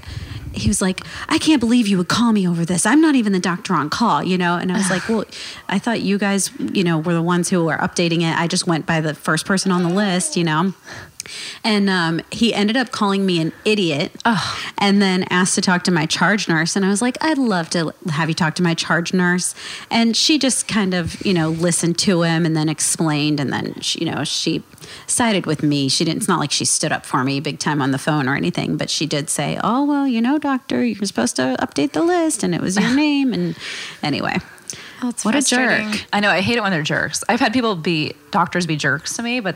[0.54, 2.86] He was like, I can't believe you would call me over this.
[2.86, 4.56] I'm not even the doctor on call, you know?
[4.56, 5.26] And I was like, well,
[5.68, 8.38] I thought you guys, you know, were the ones who were updating it.
[8.38, 10.74] I just went by the first person on the list, you know?
[11.64, 14.12] And um, he ended up calling me an idiot
[14.78, 16.76] and then asked to talk to my charge nurse.
[16.76, 19.56] And I was like, I'd love to have you talk to my charge nurse.
[19.90, 23.40] And she just kind of, you know, listened to him and then explained.
[23.40, 24.64] And then, she, you know, she
[25.08, 25.90] sided with me.
[25.90, 28.28] She didn't, it's not like she stood up for me big time on the phone
[28.28, 31.94] or anything, but she did say, Oh, well, you know, doctor, you're supposed to update
[31.94, 32.44] the list.
[32.44, 33.34] And it was your name.
[33.34, 33.58] And
[34.02, 34.38] anyway,
[35.12, 36.06] That's what a jerk.
[36.14, 37.24] I know I hate it when they're jerks.
[37.30, 39.56] I've had people be doctors be jerks to me, but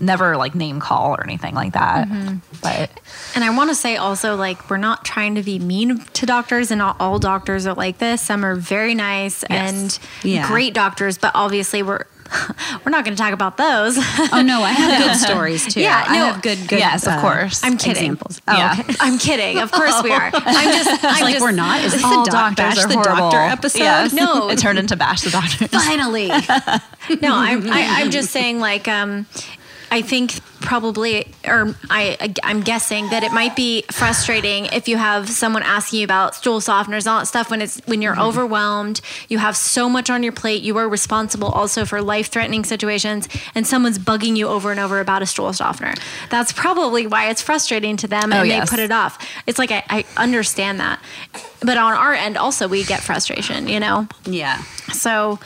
[0.00, 2.08] never like name call or anything like that.
[2.08, 2.38] Mm-hmm.
[2.62, 2.90] But
[3.34, 6.70] And I want to say also, like, we're not trying to be mean to doctors,
[6.70, 8.20] and not all doctors are like this.
[8.22, 10.46] Some are very nice and Yeah.
[10.46, 12.04] great doctors, but obviously we're
[12.84, 13.96] we're not going to talk about those.
[14.30, 15.80] Oh, no, I have good stories too.
[15.80, 16.24] Yeah, I no.
[16.32, 17.64] have good, good Yes, of course.
[17.64, 18.04] I'm kidding.
[18.12, 18.40] examples.
[18.46, 18.76] Oh, Yeah.
[18.78, 18.94] okay.
[19.00, 19.58] I'm kidding.
[19.58, 20.30] Of course we are.
[20.34, 21.04] I'm just.
[21.04, 21.82] I'm like just, we're not.
[21.84, 23.30] Is this all a doc doctors bash are the horrible.
[23.30, 23.78] doctor episode?
[23.78, 24.12] Yes.
[24.12, 24.50] No.
[24.50, 25.68] it turned into bash the doctors.
[25.68, 26.28] Finally.
[27.22, 27.70] No, I'm.
[27.70, 28.60] I, I'm just saying.
[28.60, 29.26] Like, um,
[29.90, 35.28] I think probably, or I, I'm guessing that it might be frustrating if you have
[35.30, 37.50] someone asking you about stool softeners, all that stuff.
[37.50, 40.62] When it's when you're overwhelmed, you have so much on your plate.
[40.62, 45.22] You are responsible also for life-threatening situations, and someone's bugging you over and over about
[45.22, 45.94] a stool softener.
[46.28, 49.18] That's probably why it's frustrating to them, and Oh, they put it off.
[49.46, 51.00] It's like I, I understand that,
[51.60, 53.68] but on our end also we get frustration.
[53.68, 54.06] You know.
[54.26, 54.62] yeah.
[54.92, 55.38] So,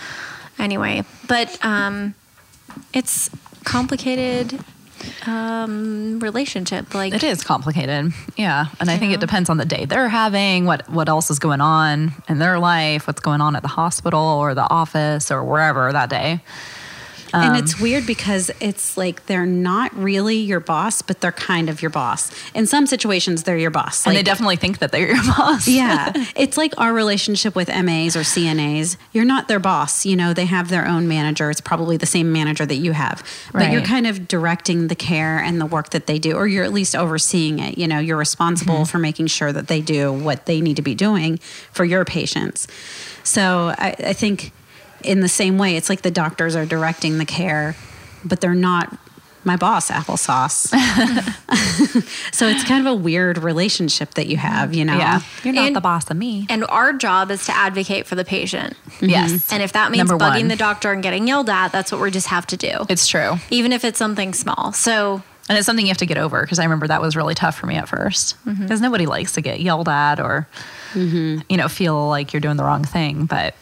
[0.58, 2.14] anyway, but um,
[2.92, 3.30] it's
[3.64, 4.58] complicated
[5.26, 6.94] um, relationship.
[6.94, 8.12] Like, It is complicated.
[8.36, 8.66] Yeah.
[8.80, 11.60] And I think it depends on the day they're having, what what else is going
[11.60, 15.92] on in their life, what's going on at the hospital or the office or wherever
[15.92, 16.40] that day.
[17.32, 21.82] And it's weird because it's like they're not really your boss, but they're kind of
[21.82, 22.30] your boss.
[22.54, 24.06] In some situations, they're your boss.
[24.06, 25.66] and they definitely think that they're your boss.
[25.68, 28.96] yeah, it's like our relationship with MAs or CNAs.
[29.12, 30.04] You're not their boss.
[30.06, 31.50] You know, they have their own manager.
[31.50, 35.38] It's probably the same manager that you have, but you're kind of directing the care
[35.38, 37.78] and the work that they do, or you're at least overseeing it.
[37.78, 38.84] You know, you're responsible Mm-hmm.
[38.84, 41.38] for making sure that they do what they need to be doing
[41.72, 42.68] for your patients.
[43.24, 44.52] So I, I think
[45.04, 47.76] in the same way, it's like the doctors are directing the care,
[48.24, 48.96] but they're not
[49.44, 50.68] my boss, applesauce.
[52.32, 54.96] so it's kind of a weird relationship that you have, you know?
[54.96, 55.20] Yeah.
[55.42, 56.46] You're not And- the boss of me.
[56.48, 58.76] and our job is to advocate for the patient.
[58.86, 59.08] Mm-hmm.
[59.08, 59.52] Yes.
[59.52, 60.48] And if that means Number bugging one.
[60.48, 63.34] the doctor and getting yelled at, that's what we just have to do, It's true.
[63.50, 64.72] even if it's something small.
[64.72, 67.34] So, And it's something you have to get over because I remember that was really
[67.34, 68.62] tough for me at first mm-hmm.
[68.62, 70.46] because nobody likes to get yelled at or,
[70.92, 71.40] mm-hmm.
[71.48, 73.26] you know, feel like you're doing the wrong thing.
[73.26, 73.56] But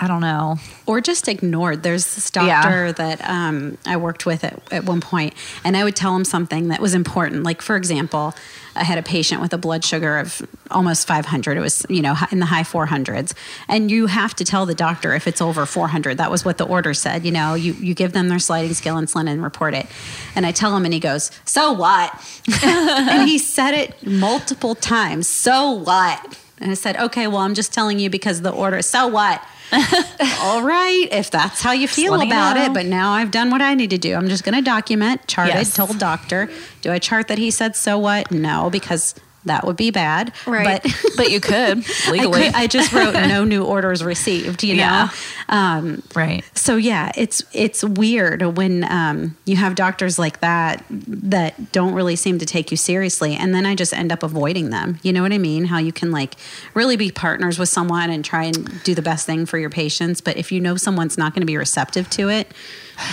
[0.00, 0.56] I don't know.
[0.86, 1.82] or just ignored.
[1.82, 2.62] There's this Yeah.
[2.62, 6.24] doctor that um, I worked with at, at one point, and I would tell him
[6.24, 7.42] something that was important.
[7.42, 8.34] Like, for example,
[8.74, 11.58] I had a patient with a blood sugar of almost 500.
[11.58, 13.34] It was, you know, in the high 400s.
[13.68, 16.16] And you have to tell the doctor if it's over 400.
[16.16, 17.26] That was what the order said.
[17.26, 19.86] You know, you, you give them their sliding scale insulin and report it.
[20.34, 22.10] And I tell him, and he goes, So what?
[22.64, 25.28] and he said it multiple times.
[25.28, 26.38] So what?
[26.58, 28.82] And I said, okay, well, I'm just telling you because the order.
[28.82, 29.42] So what?
[30.42, 32.64] All right, if that's how you feel letting you about know.
[32.66, 32.74] it.
[32.74, 34.14] But now I've done what I need to do.
[34.14, 35.74] I'm just going to document, charted, Yes.
[35.74, 36.48] told doctor.
[36.82, 38.30] Do I chart that he said so what?
[38.30, 40.32] No, because that would be bad.
[40.46, 40.82] Right.
[40.82, 42.44] But But you could I, legally.
[42.44, 44.62] could, I just wrote no new orders received.
[44.62, 44.82] You know.
[44.82, 45.08] Yeah.
[45.48, 46.44] Um, right.
[46.56, 52.16] so yeah, it's it's weird when um, you have doctors like that that don't really
[52.16, 54.98] seem to take you seriously, and then I just end up avoiding them.
[55.02, 55.66] You know what I mean?
[55.66, 56.34] How you can like
[56.74, 60.20] really be partners with someone and try and do the best thing for your patients,
[60.20, 62.52] but if you know someone's not going to be receptive to it,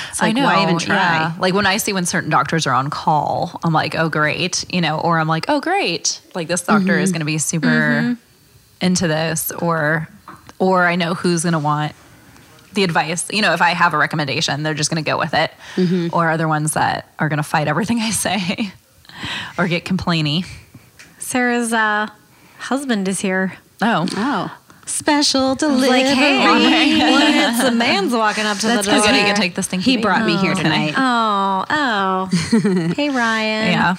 [0.09, 0.43] it's like I know.
[0.43, 0.95] why even try?
[0.95, 1.33] yeah.
[1.39, 4.81] Like when I see when certain doctors are on call, I'm like, oh great, you
[4.81, 7.03] know, or I'm like, oh great, like this doctor Mm-hmm.
[7.03, 8.17] is going to be super
[8.81, 10.07] into this, or
[10.59, 11.93] or I know who's going to want
[12.73, 13.27] the advice.
[13.31, 16.13] You know, if I have a recommendation, they're just going to go with it, Mm-hmm.
[16.15, 18.71] or other ones that are going to fight everything I say,
[19.57, 20.45] or get complainy.
[21.17, 22.07] Sarah's uh,
[22.59, 23.53] husband is here.
[23.81, 24.57] Oh, Oh,
[24.89, 25.87] special delivery.
[26.03, 29.13] like, hey, when it's the man's walking up to That's the because door.
[29.13, 29.27] good.
[29.27, 29.79] You take this thing.
[29.79, 30.93] he to brought me here tonight.
[30.97, 32.93] Oh, oh.
[32.95, 33.71] hey, Ryan.
[33.71, 33.95] Yeah.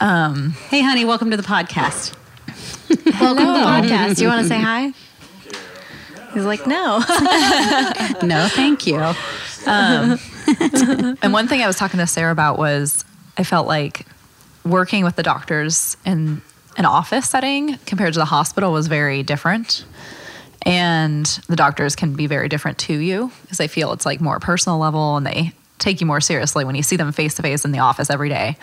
[0.00, 2.14] Um, Hey, honey, welcome to the podcast.
[3.20, 4.16] Welcome to the podcast.
[4.16, 4.92] Do you want to say hi?
[6.34, 6.98] He's like, no.
[8.22, 9.00] No, thank you.
[9.66, 13.04] And one thing I was talking to Sarah about was
[13.36, 14.06] I felt like
[14.64, 16.42] working with the doctors in
[16.76, 19.84] an office setting compared to the hospital was very different.
[20.62, 24.40] And the doctors can be very different to you because they feel it's like more
[24.40, 27.64] personal level and they take you more seriously when you see them face to face
[27.64, 28.56] in the office every day.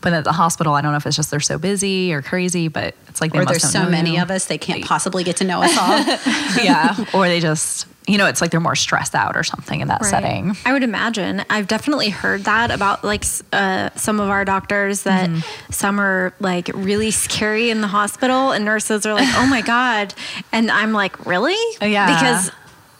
[0.00, 2.68] But at the hospital, I don't know if it's just they're so busy or crazy,
[2.68, 4.22] but it's like they Or there's so many you.
[4.22, 5.98] of us, they can't possibly get to know us all.
[6.64, 6.96] yeah.
[7.14, 10.00] Or they just, you know, it's like they're more stressed out or something in that
[10.00, 10.10] Right.
[10.10, 10.56] setting.
[10.64, 11.44] I would imagine.
[11.50, 15.30] I've definitely heard that about like uh, some of our doctors that
[15.70, 20.14] some are like really scary in the hospital, and nurses are like, "Oh my god,"
[20.52, 22.06] and I'm like, "Really?" Yeah.
[22.14, 22.50] Because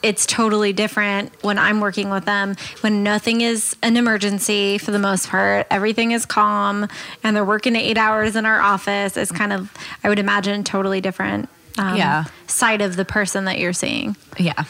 [0.03, 2.55] it's totally different when I'm working with them.
[2.83, 6.89] When nothing is an emergency for the most part, everything is calm,
[7.25, 9.17] and they're working eight hours in our office.
[9.17, 9.73] It's kind of,
[10.05, 11.49] I would imagine, totally different.
[11.79, 12.25] Um, Yeah.
[12.47, 14.17] Side of the person that you're seeing.
[14.39, 14.65] Yeah.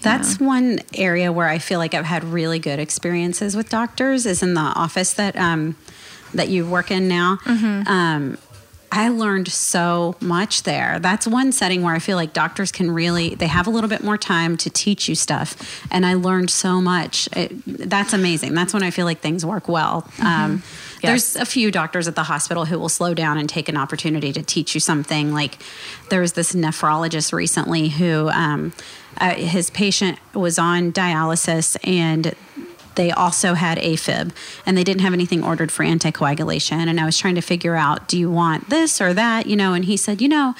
[0.00, 4.42] That's one area where I feel like I've had really good experiences with doctors is
[4.42, 5.76] in the office that um,
[6.34, 7.38] that you work in now.
[7.46, 8.36] Um,
[8.94, 10.98] I learned so much there.
[11.00, 14.04] That's one setting where I feel like doctors can really they have a little bit
[14.04, 17.26] more time to teach you stuff, and I learned so much.
[17.34, 18.54] It, that's amazing.
[18.54, 20.06] That's when I feel like things work well.
[20.22, 20.62] Um,
[21.00, 24.32] There's a few doctors at the hospital who will slow down and take an opportunity
[24.34, 25.32] to teach you something.
[25.32, 25.58] Like
[26.10, 28.72] there was this nephrologist recently who um,
[29.18, 32.34] uh, his patient was on dialysis and
[32.94, 34.32] they also had AFib
[34.66, 36.88] and they didn't have anything ordered for anticoagulation.
[36.88, 39.46] And I was trying to figure out, do you want this or that?
[39.46, 40.54] You know, and he said, you know,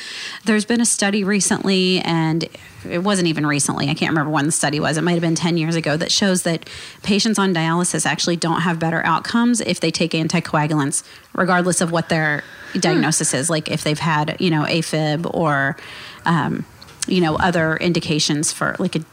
[0.45, 2.49] there's been a study recently and
[2.89, 3.89] it wasn't even recently.
[3.89, 4.97] I can't remember when the study was.
[4.97, 6.69] It might have been 10 years ago that shows that
[7.03, 12.09] patients on dialysis actually don't have better outcomes if they take anticoagulants, regardless of what
[12.09, 12.43] their
[12.79, 13.51] diagnosis is.
[13.51, 15.77] Like if they've had, you know, AFib or,
[16.25, 16.65] um,
[17.07, 19.05] you know, other indications for like a,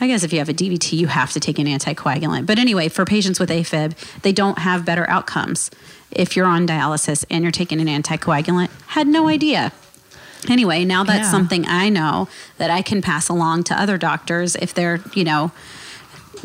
[0.00, 2.46] I guess if you have a DVT, you have to take an anticoagulant.
[2.46, 5.70] But anyway, for patients with AFib, they don't have better outcomes
[6.10, 8.70] if you're on dialysis and you're taking an anticoagulant.
[8.88, 9.72] Had no idea.
[10.48, 11.30] Anyway, now that's Yeah.
[11.30, 15.50] something I know that I can pass along to other doctors if they're, you know,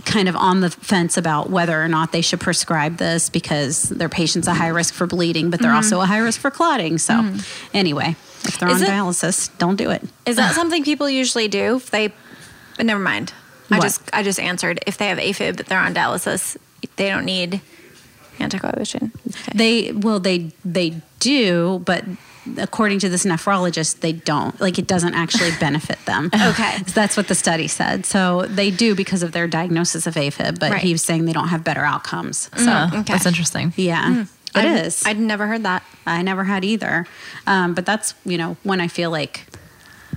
[0.06, 4.10] kind of on the fence about whether or not they should prescribe this because their
[4.10, 5.78] patient's a high risk for bleeding, but they're mm-hmm.
[5.78, 6.98] also a high risk for clotting.
[6.98, 7.68] So, mm.
[7.74, 10.02] anyway, if they're Is on it- dialysis, don't do it.
[10.26, 11.76] Is that something people usually do?
[11.76, 12.12] If they,
[12.78, 13.34] but never mind.
[13.72, 14.80] I just I just answered.
[14.88, 16.58] If they have AFib, but they're on dialysis,
[16.98, 17.62] they don't need
[18.40, 19.12] anticoagulation.
[19.30, 19.52] Okay.
[19.56, 22.04] They well, they they do, but
[22.58, 24.60] according to this nephrologist, they don't.
[24.60, 26.30] Like it doesn't actually benefit them.
[26.34, 26.78] Okay.
[26.80, 28.06] So that's what the study said.
[28.06, 30.82] So they do because of their diagnosis of AFib, but Right.
[30.82, 32.50] he was saying they don't have better outcomes.
[32.58, 33.14] So Uh, okay.
[33.14, 33.74] That's interesting.
[33.78, 35.04] yeah, it I'd- is.
[35.06, 35.84] I'd never heard that.
[36.06, 37.08] I never had either.
[37.48, 39.46] Um, but that's, you know, when I feel like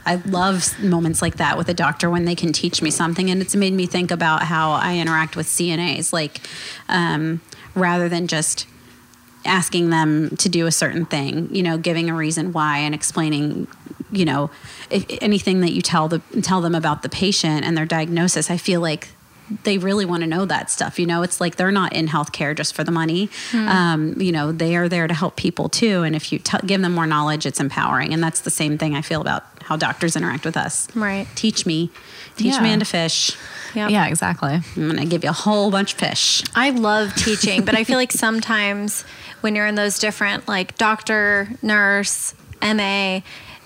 [0.07, 3.29] I love moments like that with a doctor when they can teach me something.
[3.31, 6.41] And it's made me think about how I interact with CNAs, like
[6.89, 7.41] um,
[7.75, 8.67] rather than just
[9.45, 13.67] asking them to do a certain thing, you know, giving a reason why and explaining,
[14.13, 14.51] you know,
[14.91, 18.51] if, anything that you tell the tell them about the patient and their diagnosis.
[18.51, 19.09] I feel like
[19.65, 20.99] they really want to know that stuff.
[20.99, 23.29] You know, it's like they're not in healthcare just for the money.
[23.53, 26.03] Um, you know, they are there to help people too.
[26.03, 28.13] And if you t- give them more knowledge, it's empowering.
[28.13, 30.89] And that's the same thing I feel about how doctors interact with us.
[30.95, 31.27] Right.
[31.35, 31.91] Teach me,
[32.37, 32.61] teach Yeah.
[32.63, 33.37] me how to fish.
[33.75, 33.91] Yep.
[33.91, 34.55] Yeah, exactly.
[34.55, 36.43] I'm going to give you a whole bunch of fish.
[36.55, 39.03] I love teaching, but I feel like sometimes
[39.43, 43.21] when you're in those different like doctor, nurse, MA,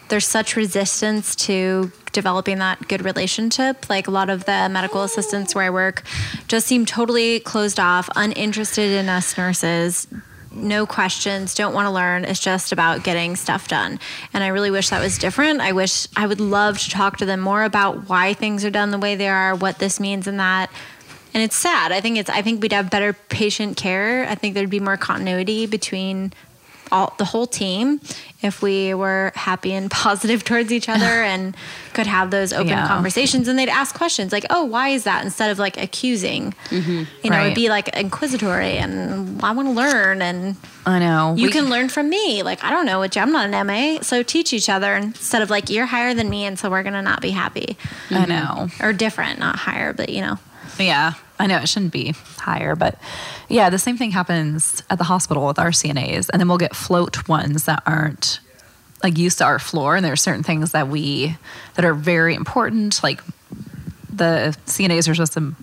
[0.08, 3.88] there's such resistance to developing that good relationship.
[3.88, 6.02] Like a lot of the medical assistants where I work
[6.48, 10.06] just seem totally closed off, uninterested in us nurses.
[10.52, 12.24] No questions, don't want to learn.
[12.24, 14.00] It's just about getting stuff done.
[14.32, 15.60] And I really wish that was different.
[15.60, 18.90] I wish I would love to talk to them more about why things are done
[18.90, 20.70] the way they are, what this means and that.
[21.32, 21.92] And it's sad.
[21.92, 24.28] I think it's I think we'd have better patient care.
[24.28, 26.32] I think there'd be more continuity between
[26.90, 28.00] all the whole team
[28.42, 31.56] if we were happy and positive towards each other and
[31.92, 32.86] could have those open Yeah.
[32.86, 37.04] conversations and they'd ask questions like oh why is that instead of like accusing mm-hmm.
[37.22, 37.46] you know Right.
[37.46, 41.34] it'd be like inquisitory and i want to learn and I know.
[41.36, 44.00] you We- can learn from me like i don't know which i'm not an ma
[44.02, 47.02] so teach each other instead of like you're higher than me and so we're gonna
[47.02, 47.76] not be happy
[48.10, 48.68] I know.
[48.80, 50.38] or different not higher but you know
[50.78, 52.98] Yeah, I know it shouldn't be higher, but
[53.48, 56.76] yeah, the same thing happens at the hospital with our CNAs, and then we'll get
[56.76, 58.40] float ones that aren't
[59.02, 61.36] like used to our floor, and there are certain things that we
[61.74, 63.22] that are very important, like
[64.12, 65.54] the CNAs are supposed to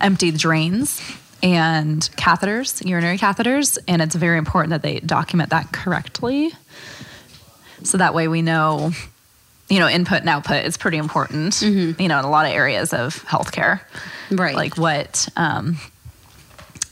[0.00, 1.02] empty drains
[1.42, 6.52] and catheters, urinary catheters, and it's very important that they document that correctly,
[7.82, 8.92] so that way we know.
[9.70, 11.62] You know, input and output is pretty important.
[11.62, 13.80] You know, in a lot of areas of healthcare
[14.30, 14.54] Right.
[14.54, 15.78] like what um,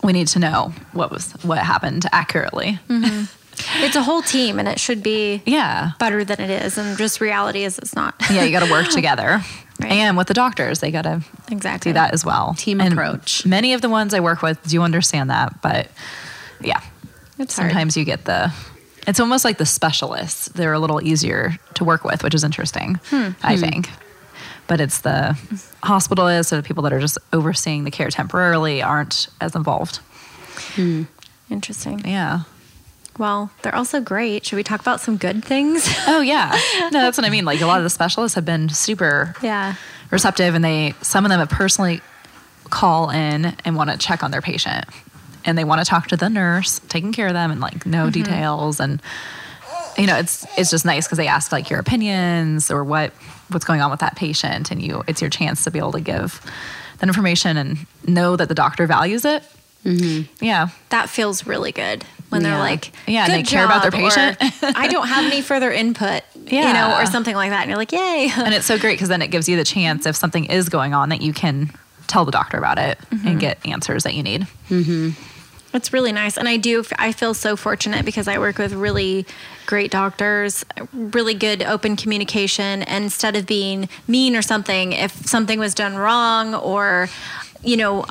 [0.02, 2.78] we need to know what was what happened accurately.
[2.88, 7.20] it's a whole team and it should be Yeah, better than it is and just
[7.20, 9.42] reality is it's not yeah, you got to work together.
[9.80, 9.92] Right.
[9.92, 12.54] And with the doctors, they got to exactly do that as well.
[12.54, 13.44] Team And approach.
[13.46, 15.88] Many of the ones I work with do understand that, but
[16.60, 16.80] yeah,
[17.38, 17.70] It's hard.
[17.70, 18.52] sometimes you get the.
[19.08, 20.46] It's almost like the specialists.
[20.50, 23.60] They're a little easier to work with, which is interesting, I hmm.
[23.60, 23.90] think.
[24.66, 25.36] But it's the
[25.82, 29.96] hospitalists or the people that are just overseeing the care temporarily aren't as involved.
[30.74, 31.04] Hmm.
[31.50, 32.40] interesting Yeah.
[33.16, 36.58] well they're also great should we talk about some good things Oh yeah,
[36.92, 37.44] no, that's what I mean.
[37.44, 39.76] Like a lot of the specialists have been super yeah
[40.10, 42.00] receptive, and they some of them have personally
[42.70, 44.84] call in and want to check on their patient,
[45.48, 48.04] and they want to talk to the nurse taking care of them and like know
[48.04, 48.22] mm-hmm.
[48.22, 49.02] details and
[49.96, 53.12] you know it's it's just nice because they ask like your opinions or what
[53.50, 56.00] what's going on with that patient, and you it's your chance to be able to
[56.00, 56.40] give
[56.98, 59.42] that information and know that the doctor values it.
[59.84, 60.44] Mm-hmm.
[60.44, 62.50] Yeah, that feels really good when Yeah.
[62.50, 64.36] they're like, Yeah, and "Good they care about their patient.
[64.62, 67.62] I don't have any further input, you know, or something like that.
[67.62, 68.30] And you're like, yay.
[68.36, 70.94] and it's so great because then it gives you the chance if something is going
[70.94, 71.70] on that you can
[72.08, 73.38] tell the doctor about it and mm-hmm.
[73.38, 74.46] get answers that you need.
[74.68, 75.10] Mm-hmm.
[75.74, 76.38] It's really nice.
[76.38, 79.26] And I do, I feel so fortunate because I work with really
[79.66, 82.82] great doctors, really good open communication.
[82.82, 87.08] And instead of being mean or something, if something was done wrong or,
[87.62, 88.06] you know,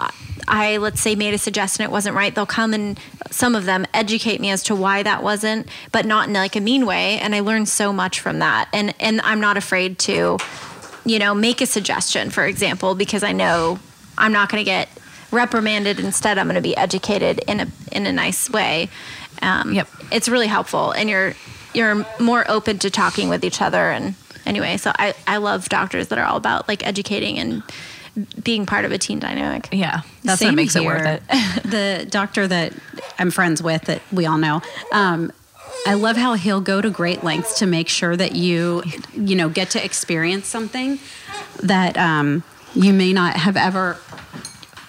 [0.47, 2.99] I, let's say, made a suggestion it wasn't right, they'll come and
[3.31, 6.61] some of them educate me as to why that wasn't, but not in like a
[6.61, 7.17] mean way.
[7.19, 8.69] And I learned so much from that.
[8.71, 10.37] And, and I'm not afraid to,
[11.05, 13.79] you know, make a suggestion, for example, because I know
[14.15, 14.89] I'm not going to get
[15.31, 15.99] reprimanded.
[15.99, 18.89] Instead, I'm going to be educated in a in a nice way.
[19.41, 19.87] Um, Yep.
[20.11, 21.33] it's really helpful, and you're
[21.73, 23.91] you're more open to talking with each other.
[23.91, 24.15] And
[24.45, 27.63] anyway, so I I love doctors that are all about like educating and
[28.43, 29.69] being part of a team dynamic.
[29.71, 31.21] Yeah, that's Same what makes it worth it.
[31.63, 32.73] the doctor that
[33.19, 35.31] I'm friends with, that we all know, um,
[35.85, 38.81] I love how he'll go to great lengths to make sure that you,
[39.13, 40.97] you know, get to experience something
[41.61, 42.41] that um,
[42.73, 43.97] you may not have ever.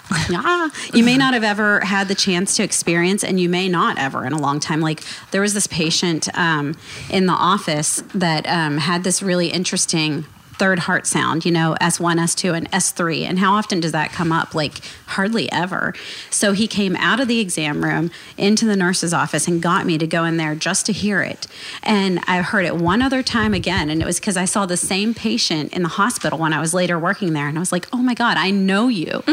[0.29, 3.97] Yeah, you may not have ever had the chance to experience, and you may not
[3.97, 4.79] ever in a long time.
[4.79, 6.75] Like there was this patient um,
[7.09, 10.25] in the office that um, had this really interesting
[10.59, 13.21] third heart sound, you know, S1, S2, and S3.
[13.21, 14.53] And how often does that come up?
[14.53, 15.93] Like hardly ever.
[16.29, 19.97] So he came out of the exam room into the nurse's office and got me
[19.97, 21.47] to go in there just to hear it.
[21.81, 23.89] And I heard it one other time again.
[23.89, 26.73] And it was because I saw the same patient in the hospital when I was
[26.73, 27.47] later working there.
[27.47, 29.23] And I was like, oh my God, I know you.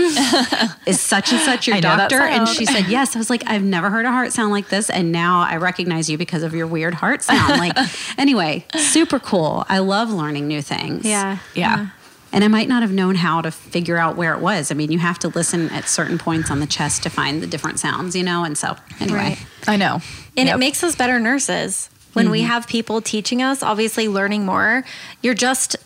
[0.86, 2.20] Is such and such your doctor?
[2.20, 3.16] And she said, yes.
[3.16, 4.88] I was like, I've never heard a heart sound like this.
[4.88, 7.58] And now I recognize you because of your weird heart sound.
[7.58, 7.76] Like,
[8.18, 9.64] anyway, super cool.
[9.68, 11.04] I love learning new things.
[11.04, 11.38] Yeah, yeah.
[11.54, 11.88] yeah,
[12.32, 14.70] And I might not have known how to figure out where it was.
[14.70, 17.46] I mean, you have to listen at certain points on the chest to find the
[17.46, 18.44] different sounds, you know?
[18.44, 19.18] And so, anyway.
[19.18, 19.46] Right.
[19.66, 20.00] I know.
[20.36, 20.56] and Yep.
[20.56, 23.62] it makes us better nurses when we have people teaching us.
[23.62, 24.84] Obviously, learning more.
[25.22, 25.76] You're just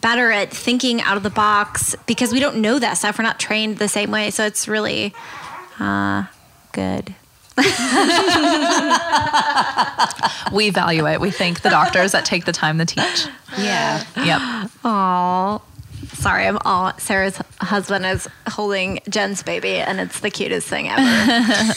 [0.00, 3.18] better at thinking out of the box because we don't know that stuff.
[3.18, 5.12] We're not trained the same way, so it's really
[5.80, 6.26] uh,
[6.72, 7.14] good.
[10.52, 11.20] we value it.
[11.20, 13.26] We thank the doctors that take the time to teach.
[13.58, 14.04] Yeah.
[14.16, 14.70] Yep.
[14.84, 15.62] Oh,
[16.12, 16.92] sorry, I'm all.
[16.98, 21.72] Sarah's husband is holding Jen's baby, and it's the cutest thing ever.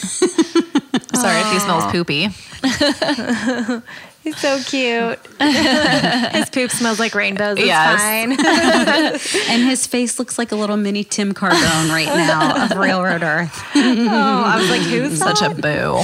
[1.13, 2.29] Sorry if he smells poopy.
[4.24, 5.17] He's so cute.
[5.39, 7.57] His poop smells like rainbows.
[7.57, 7.99] It's Yes.
[7.99, 8.32] fine.
[9.51, 13.51] and his face looks like a little mini Tim Carbone right now of Railroad Earth.
[13.76, 16.01] Oh, I was like, who's Such a boo.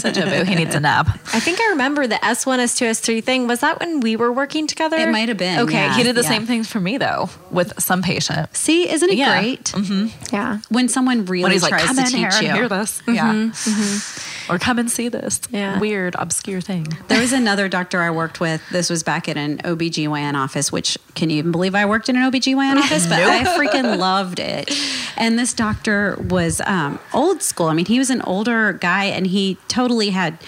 [0.00, 0.44] Such a boo.
[0.44, 1.08] He needs a nap.
[1.32, 3.46] I think I remember the S1, S2, S3 thing.
[3.46, 4.96] Was that when we were working together?
[4.98, 5.72] It might have been, Okay.
[5.74, 5.94] yeah.
[5.96, 6.28] He did the Yeah.
[6.28, 8.54] same things for me though with some patient.
[8.54, 9.40] See, isn't it Yeah.
[9.40, 10.08] great mm-hmm.
[10.34, 10.58] Yeah.
[10.68, 12.52] when someone really When he's like, come to in teach here and you?
[12.52, 13.00] hear this.
[13.02, 13.14] Mm-hmm.
[13.14, 13.32] Yeah.
[13.32, 14.52] Mm-hmm.
[14.52, 15.78] Or come and see this Yeah.
[15.78, 16.86] weird, obscure thing.
[17.08, 18.62] There was another doctor I worked with.
[18.70, 22.16] This was back at an OBGYN office, which can you even believe I worked in
[22.16, 23.06] an OBGYN office?
[23.06, 24.70] But I freaking loved it.
[25.16, 27.66] And this doctor was um, old school.
[27.66, 30.38] I mean, he was an older guy and he totally had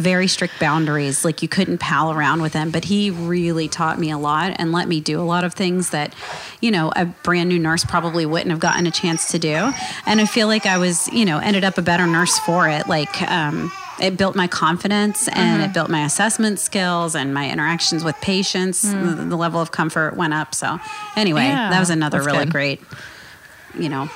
[0.00, 1.24] very strict boundaries.
[1.24, 4.72] Like you couldn't pal around with him, but he really taught me a lot and
[4.72, 6.14] let me do a lot of things that,
[6.60, 9.72] you know, a brand new nurse probably wouldn't have gotten a chance to do.
[10.06, 12.88] And I feel like I was, you know, ended up a better nurse for it.
[12.88, 13.70] Like, um,
[14.00, 15.72] it built my confidence and it uh-huh.
[15.72, 18.90] built my assessment skills and my interactions with patients.
[18.90, 19.06] Hmm.
[19.06, 20.54] The, the level of comfort went up.
[20.54, 20.78] So,
[21.16, 22.52] anyway, Yeah, that was another really good.
[22.52, 22.80] great,
[23.78, 24.08] you know,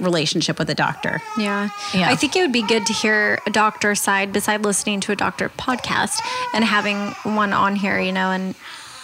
[0.00, 1.20] relationship with a doctor.
[1.38, 1.70] Yeah.
[1.94, 2.08] Yeah.
[2.08, 5.16] I think it would be good to hear a doctor side beside listening to a
[5.16, 6.20] doctor podcast
[6.54, 8.54] and having one on here, you know, and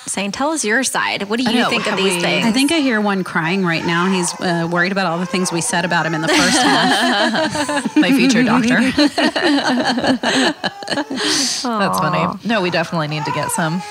[0.09, 1.25] saying, tell us your side.
[1.25, 2.47] What do you know, think of these we- things?
[2.47, 4.07] I think I hear one crying right now.
[4.11, 7.97] He's uh, worried about all the things we said about him in the first half.
[7.97, 8.81] My future doctor.
[11.63, 11.63] That's
[11.99, 12.39] funny.
[12.45, 13.83] No, we definitely need to get some.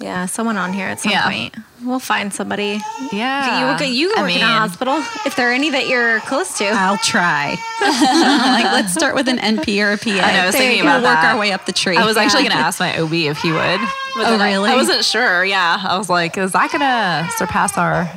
[0.00, 1.24] Yeah, someone on here at some Yeah.
[1.28, 1.54] point.
[1.82, 2.80] We'll find somebody.
[3.12, 3.60] Yeah.
[3.60, 4.96] you work, you I work in a hospital.
[5.24, 6.66] If there are any that you're close to.
[6.66, 7.56] I'll try.
[7.80, 10.10] like, let's start with an NP or a PA.
[10.10, 11.34] I know, I was There thinking about We'll work that.
[11.34, 11.96] our way up the tree.
[11.96, 13.60] I was actually going to ask my OB if he would.
[13.80, 13.86] But
[14.16, 14.70] Oh, oh then I- really?
[14.70, 15.44] I, wasn't sure.
[15.44, 15.80] Yeah.
[15.86, 18.08] I was like, is that going to surpass our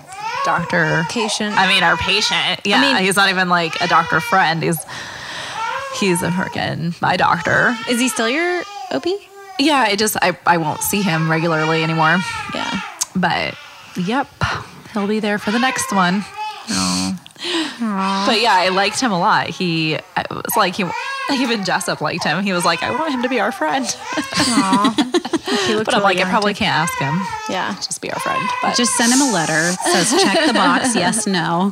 [0.45, 1.53] doctor Patient.
[1.55, 2.61] I mean, our patient.
[2.65, 2.81] Yeah.
[2.81, 4.63] mean- he's not even like a doctor friend.
[4.63, 4.79] He's
[5.99, 7.75] he's a freaking my doctor.
[7.89, 9.05] Is he still your OB?
[9.59, 9.81] Yeah.
[9.87, 12.17] I just I I won't see him regularly anymore.
[12.53, 12.81] Yeah.
[13.15, 13.55] But
[13.95, 14.27] yep,
[14.93, 16.23] he'll be there for the next one.
[16.69, 17.17] Oh.
[17.41, 19.47] But yeah, I liked him a lot.
[19.47, 20.85] He it was like he
[21.31, 22.43] even Jessup liked him.
[22.43, 23.85] He was like, I want him to be our friend.
[25.65, 27.19] He looked But I'm like, I probably can't ask him.
[27.49, 27.73] Yeah.
[27.75, 28.41] Just be our friend.
[28.61, 29.69] But Just send him a letter.
[29.71, 30.95] It says check the box.
[30.99, 31.71] Yes, no.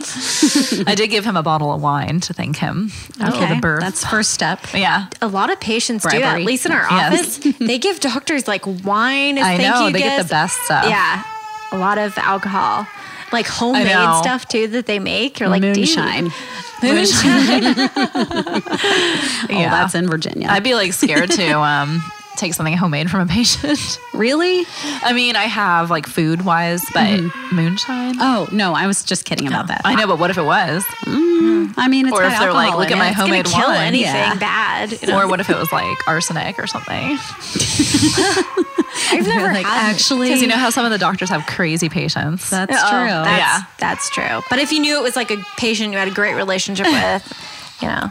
[0.87, 3.81] I did give him a bottle of wine to thank him after Okay, the birth.
[3.81, 4.59] that's first step.
[4.73, 5.07] yeah.
[5.21, 6.39] A lot of patients do that.
[6.39, 7.37] At least in our Yes.
[7.37, 10.59] office, they give doctors like wine as I thank know you they get the best
[10.63, 10.85] stuff.
[10.87, 11.23] Yeah,
[11.71, 12.87] a lot of alcohol,
[13.31, 13.87] like homemade
[14.21, 15.39] stuff too that they make.
[15.39, 15.75] You're like dude.
[15.77, 16.31] Moonshine.
[16.83, 17.89] moonshine.
[19.49, 19.69] Oh, Yeah.
[19.69, 20.47] that's in Virginia.
[20.49, 22.03] I'd be like scared to um
[22.37, 23.99] take something homemade from a patient.
[24.13, 24.65] really?
[25.03, 27.55] I mean, I have like food wise, but mm-hmm.
[27.55, 28.15] moonshine.
[28.19, 29.81] Oh no, I was just kidding about that.
[29.83, 30.83] I know, but what if it was?
[31.05, 31.79] Mm-hmm.
[31.79, 33.11] I mean, it's Or if they're like, look at my it.
[33.11, 33.87] It's homemade kill wine.
[33.87, 34.35] anything yeah.
[34.35, 34.91] bad.
[35.01, 35.19] you know?
[35.19, 37.17] Or what if it was like arsenic or something?
[39.09, 42.49] I've never like, actually, Because you know how some of the doctors have crazy patients.
[42.49, 43.07] that's Oh, true.
[43.07, 43.63] That's, Yeah.
[43.79, 44.41] that's true.
[44.49, 47.33] But if you knew it was like a patient you had a great relationship with,
[47.81, 48.09] you know,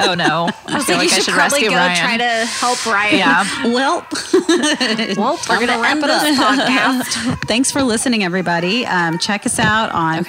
[0.00, 1.96] oh no, I feel like you I should probably rescue go Ryan.
[1.96, 3.18] try to help Ryan.
[3.18, 3.44] yeah.
[3.74, 4.06] Well,
[5.16, 6.22] Well, we're I'm gonna gonna wrap it up.
[6.58, 7.38] podcast.
[7.46, 8.84] Thanks for listening, everybody.
[8.86, 10.24] Um, check us out on